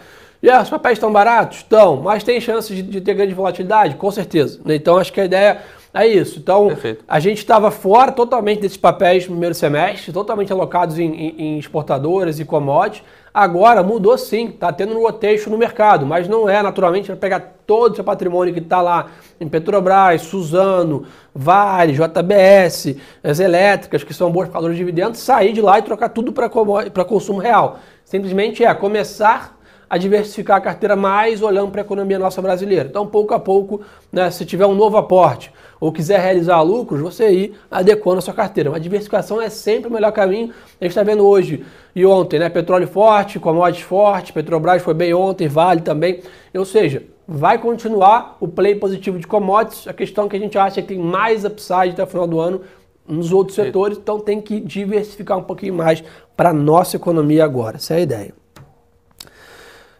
E 0.42 0.46
yeah, 0.46 0.64
os 0.64 0.70
papéis 0.70 0.98
estão 0.98 1.12
baratos? 1.12 1.58
Estão, 1.58 1.98
mas 2.02 2.24
tem 2.24 2.40
chance 2.40 2.74
de, 2.74 2.82
de, 2.82 3.00
ter 3.00 3.14
grande 3.14 3.32
volatilidade? 3.32 3.94
Com 3.94 4.10
certeza. 4.10 4.60
Então, 4.66 4.98
acho 4.98 5.12
que 5.12 5.20
a 5.20 5.24
ideia 5.24 5.62
é 5.94 6.08
isso. 6.08 6.40
Então, 6.40 6.66
Perfeito. 6.66 7.04
a 7.06 7.20
gente 7.20 7.38
estava 7.38 7.70
fora 7.70 8.10
totalmente 8.10 8.60
desses 8.60 8.76
papéis 8.76 9.24
no 9.24 9.30
primeiro 9.30 9.54
semestre, 9.54 10.12
totalmente 10.12 10.52
alocados 10.52 10.98
em, 10.98 11.06
em, 11.06 11.34
em 11.38 11.58
exportadoras 11.58 12.40
e 12.40 12.44
commodities. 12.44 13.04
Agora 13.32 13.82
mudou 13.82 14.18
sim, 14.18 14.48
está 14.48 14.72
tendo 14.72 14.96
um 14.96 15.00
rotation 15.00 15.50
no 15.50 15.58
mercado, 15.58 16.04
mas 16.04 16.26
não 16.26 16.48
é 16.48 16.60
naturalmente 16.62 17.06
para 17.06 17.16
pegar 17.16 17.54
todo 17.64 17.92
o 17.92 17.94
seu 17.94 18.04
patrimônio 18.04 18.52
que 18.52 18.60
está 18.60 18.80
lá 18.80 19.06
em 19.40 19.48
Petrobras, 19.48 20.22
Suzano, 20.22 21.06
Vale, 21.32 21.92
JBS, 21.92 22.96
as 23.22 23.38
elétricas, 23.38 24.02
que 24.02 24.14
são 24.14 24.30
boas 24.30 24.48
pagadoras 24.48 24.76
de 24.76 24.80
dividendos, 24.84 25.20
sair 25.20 25.52
de 25.52 25.60
lá 25.60 25.78
e 25.78 25.82
trocar 25.82 26.08
tudo 26.08 26.32
para 26.32 27.04
consumo 27.04 27.38
real. 27.38 27.78
Simplesmente 28.04 28.64
é 28.64 28.74
começar 28.74 29.56
a 29.88 29.98
diversificar 29.98 30.56
a 30.56 30.60
carteira 30.60 30.96
mais 30.96 31.42
olhando 31.42 31.70
para 31.70 31.80
a 31.80 31.84
economia 31.84 32.18
nossa 32.18 32.40
brasileira. 32.40 32.88
Então, 32.88 33.06
pouco 33.06 33.34
a 33.34 33.38
pouco, 33.38 33.80
né, 34.12 34.30
se 34.30 34.44
tiver 34.44 34.66
um 34.66 34.74
novo 34.74 34.96
aporte 34.96 35.52
ou 35.80 35.92
quiser 35.92 36.20
realizar 36.20 36.60
lucros, 36.62 37.00
você 37.00 37.30
ir 37.30 37.54
adequando 37.70 38.18
a 38.18 38.22
sua 38.22 38.34
carteira. 38.34 38.70
Uma 38.70 38.80
diversificação 38.80 39.40
é 39.40 39.48
sempre 39.48 39.88
o 39.88 39.92
melhor 39.92 40.12
caminho. 40.12 40.52
A 40.80 40.84
gente 40.84 40.92
está 40.92 41.02
vendo 41.02 41.26
hoje 41.26 41.64
e 41.94 42.04
ontem, 42.06 42.38
né? 42.38 42.48
Petróleo 42.48 42.86
forte, 42.86 43.38
commodities 43.38 43.84
forte, 43.84 44.32
Petrobras 44.32 44.82
foi 44.82 44.94
bem 44.94 45.12
ontem, 45.12 45.46
Vale 45.46 45.82
também. 45.82 46.22
Ou 46.54 46.64
seja, 46.64 47.02
vai 47.26 47.58
continuar 47.58 48.36
o 48.40 48.48
play 48.48 48.74
positivo 48.74 49.18
de 49.18 49.26
commodities. 49.26 49.86
A 49.86 49.92
questão 49.92 50.26
é 50.26 50.28
que 50.28 50.36
a 50.36 50.40
gente 50.40 50.56
acha 50.56 50.80
que 50.80 50.88
tem 50.88 50.98
mais 50.98 51.44
upside 51.44 51.90
até 51.90 52.02
o 52.02 52.06
final 52.06 52.26
do 52.26 52.40
ano 52.40 52.62
nos 53.06 53.32
outros 53.32 53.54
setores, 53.54 53.98
então 53.98 54.18
tem 54.18 54.40
que 54.40 54.58
diversificar 54.60 55.36
um 55.36 55.42
pouquinho 55.42 55.74
mais 55.74 56.02
para 56.34 56.50
a 56.50 56.54
nossa 56.54 56.96
economia 56.96 57.44
agora. 57.44 57.76
Essa 57.76 57.94
é 57.94 57.96
a 57.98 58.00
ideia. 58.00 58.43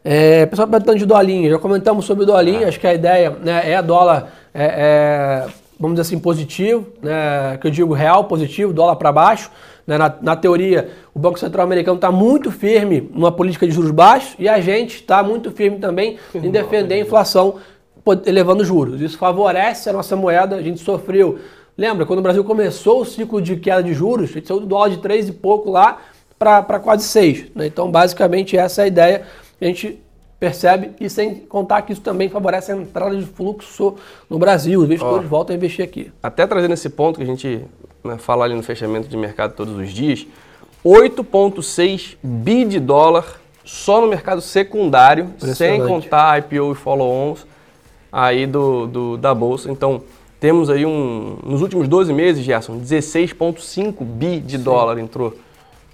É, 0.04 0.44
pessoal 0.44 0.68
perguntando 0.68 0.98
de 0.98 1.06
dolinha, 1.06 1.48
já 1.48 1.58
comentamos 1.58 2.04
sobre 2.04 2.24
o 2.24 2.26
dolinha, 2.26 2.66
ah. 2.66 2.68
acho 2.68 2.78
que 2.78 2.86
a 2.86 2.92
ideia 2.92 3.30
né, 3.30 3.72
é 3.72 3.80
dólar, 3.80 4.30
é, 4.52 4.64
é, 4.64 5.46
vamos 5.80 5.96
dizer 5.96 6.02
assim, 6.02 6.20
positivo, 6.20 6.86
né, 7.02 7.56
que 7.58 7.66
eu 7.66 7.70
digo 7.70 7.94
real 7.94 8.24
positivo, 8.24 8.70
dólar 8.70 8.96
para 8.96 9.10
baixo. 9.10 9.50
Né, 9.86 9.96
na, 9.96 10.14
na, 10.20 10.36
teoria, 10.36 10.90
o 11.14 11.18
Banco 11.18 11.38
Central 11.38 11.64
americano 11.64 11.96
está 11.96 12.12
muito 12.12 12.50
firme 12.50 13.10
numa 13.14 13.32
política 13.32 13.66
de 13.66 13.72
juros 13.72 13.90
baixos 13.90 14.34
e 14.38 14.46
a 14.48 14.60
gente 14.60 14.96
está 14.96 15.22
muito 15.22 15.50
firme 15.50 15.78
também 15.78 16.18
em 16.34 16.50
defender 16.50 16.94
a 16.94 16.98
inflação 16.98 17.56
elevando 18.26 18.64
juros. 18.64 19.00
Isso 19.00 19.16
favorece 19.16 19.88
a 19.88 19.92
nossa 19.92 20.14
moeda. 20.14 20.56
A 20.56 20.62
gente 20.62 20.80
sofreu. 20.80 21.38
Lembra, 21.76 22.06
quando 22.06 22.18
o 22.18 22.22
Brasil 22.22 22.44
começou 22.44 23.00
o 23.00 23.04
ciclo 23.04 23.40
de 23.40 23.56
queda 23.56 23.82
de 23.82 23.92
juros, 23.94 24.30
a 24.30 24.32
gente 24.34 24.46
saiu 24.46 24.60
do 24.60 24.66
dólar 24.66 24.90
de 24.90 24.98
3 24.98 25.28
e 25.28 25.32
pouco 25.32 25.70
lá 25.70 25.98
para 26.38 26.78
quase 26.78 27.04
6. 27.04 27.46
Né? 27.54 27.66
Então, 27.66 27.90
basicamente, 27.90 28.56
essa 28.56 28.82
é 28.82 28.84
a 28.84 28.88
ideia. 28.88 29.22
A 29.64 29.68
gente 29.68 29.98
percebe 30.38 30.90
e 31.00 31.08
sem 31.08 31.36
contar 31.36 31.80
que 31.82 31.92
isso 31.92 32.02
também 32.02 32.28
favorece 32.28 32.70
a 32.70 32.76
entrada 32.76 33.16
de 33.16 33.24
fluxo 33.24 33.94
no 34.28 34.38
Brasil. 34.38 34.80
Os 34.80 34.84
investidores 34.84 35.26
voltam 35.26 35.54
a 35.54 35.56
investir 35.56 35.82
aqui. 35.82 36.12
Até 36.22 36.46
trazendo 36.46 36.74
esse 36.74 36.90
ponto 36.90 37.16
que 37.16 37.22
a 37.22 37.26
gente 37.26 37.64
né, 38.04 38.18
fala 38.18 38.44
ali 38.44 38.54
no 38.54 38.62
fechamento 38.62 39.08
de 39.08 39.16
mercado 39.16 39.54
todos 39.54 39.74
os 39.74 39.90
dias, 39.90 40.26
8,6 40.84 42.18
bi 42.22 42.66
de 42.66 42.78
dólar 42.78 43.40
só 43.64 44.02
no 44.02 44.06
mercado 44.06 44.42
secundário, 44.42 45.30
sem 45.38 45.80
contar 45.86 46.38
IPO 46.40 46.72
e 46.72 46.74
follow-ons 46.74 47.46
aí 48.12 48.46
do, 48.46 48.86
do, 48.86 49.16
da 49.16 49.34
bolsa. 49.34 49.70
Então, 49.70 50.02
temos 50.38 50.68
aí 50.68 50.84
um, 50.84 51.38
nos 51.42 51.62
últimos 51.62 51.88
12 51.88 52.12
meses, 52.12 52.44
Gerson, 52.44 52.78
16,5 52.78 54.04
bi 54.04 54.40
de 54.40 54.58
Sim. 54.58 54.62
dólar 54.62 54.98
entrou, 54.98 55.34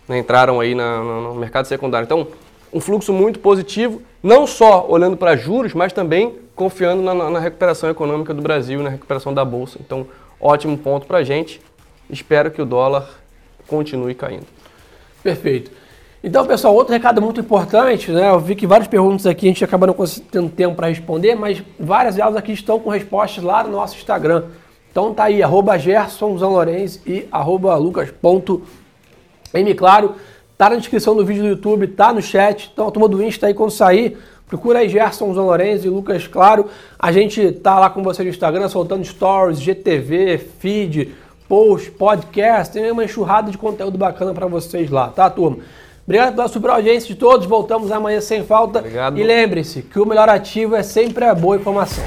né, 0.09 0.19
entraram 0.19 0.59
aí 0.59 0.75
na, 0.75 0.99
no 0.99 1.37
mercado 1.37 1.67
secundário. 1.67 2.05
Então, 2.05 2.27
um 2.73 2.81
fluxo 2.81 3.13
muito 3.13 3.39
positivo, 3.39 4.03
não 4.23 4.47
só 4.47 4.87
olhando 4.89 5.17
para 5.17 5.37
juros, 5.37 5.75
mas 5.75 5.93
também 5.93 6.37
confiando 6.55 7.03
na, 7.03 7.15
na 7.15 7.39
recuperação 7.39 7.91
econômica 7.91 8.35
do 8.35 8.43
Brasil, 8.43 8.83
na 8.83 8.91
recuperação 8.91 9.33
da 9.33 9.45
bolsa. 9.45 9.79
Então, 9.81 10.07
ótimo 10.41 10.77
ponto 10.77 11.07
para 11.07 11.19
a 11.19 11.25
gente. 11.25 11.61
Espero 12.09 12.51
que 12.51 12.61
o 12.61 12.67
dólar 12.67 13.09
continue 13.67 14.15
caindo. 14.15 14.47
Perfeito. 15.23 15.71
Então, 16.23 16.47
pessoal, 16.47 16.75
outro 16.75 16.93
recado 16.93 17.23
muito 17.23 17.41
importante, 17.41 18.11
né? 18.11 18.29
Eu 18.29 18.39
vi 18.39 18.55
que 18.55 18.67
várias 18.67 18.89
perguntas 18.89 19.27
aqui 19.27 19.47
a 19.47 19.49
gente 19.49 19.65
acaba 19.65 19.87
não 19.87 19.95
tendo 20.31 20.51
tempo 20.51 20.77
para 20.77 20.89
responder, 20.89 21.35
mas 21.35 21.63
várias 21.79 22.17
delas 22.17 22.37
aqui 22.37 22.53
estão 22.53 22.79
com 22.79 22.91
respostas 22.91 23.43
lá 23.43 23.65
no 23.65 23.71
nosso 23.71 23.97
Instagram. 23.97 24.45
Então 24.91 25.15
tá 25.15 25.25
aí, 25.25 25.43
arroba 25.43 25.79
Gerson 25.79 26.37
e 27.07 27.27
arroba 27.33 27.75
lucas.m. 27.77 28.15
Tá 30.61 30.69
na 30.69 30.77
descrição 30.77 31.17
do 31.17 31.25
vídeo 31.25 31.43
do 31.43 31.49
YouTube, 31.49 31.87
tá 31.87 32.13
no 32.13 32.21
chat. 32.21 32.69
Então 32.71 32.87
a 32.87 32.91
turma 32.91 33.09
do 33.09 33.23
Insta 33.23 33.47
aí 33.47 33.55
quando 33.55 33.71
sair, 33.71 34.19
procura 34.47 34.81
aí 34.81 34.91
Gerson 34.91 35.33
Zanlorenzi 35.33 35.87
e 35.87 35.91
Lucas 35.91 36.27
Claro. 36.27 36.67
A 36.99 37.11
gente 37.11 37.51
tá 37.51 37.79
lá 37.79 37.89
com 37.89 38.03
você 38.03 38.23
no 38.23 38.29
Instagram, 38.29 38.69
soltando 38.69 39.03
stories, 39.03 39.59
GTV, 39.59 40.37
feed, 40.59 41.15
post, 41.49 41.91
podcast, 41.93 42.75
tem 42.75 42.93
uma 42.93 43.03
enxurrada 43.03 43.51
de 43.51 43.57
conteúdo 43.57 43.97
bacana 43.97 44.35
para 44.35 44.47
vocês 44.47 44.91
lá, 44.91 45.09
tá, 45.09 45.31
turma? 45.31 45.61
Obrigado 46.05 46.35
pela 46.35 46.47
super 46.47 46.73
audiência 46.73 47.09
de 47.09 47.15
todos. 47.15 47.47
Voltamos 47.47 47.91
amanhã 47.91 48.21
sem 48.21 48.45
falta. 48.45 48.81
Obrigado. 48.81 49.19
E 49.19 49.23
lembre-se 49.23 49.81
que 49.81 49.99
o 49.99 50.05
melhor 50.05 50.29
ativo 50.29 50.77
é 50.77 50.83
sempre 50.83 51.25
a 51.25 51.35
boa 51.35 51.57
informação. 51.57 52.05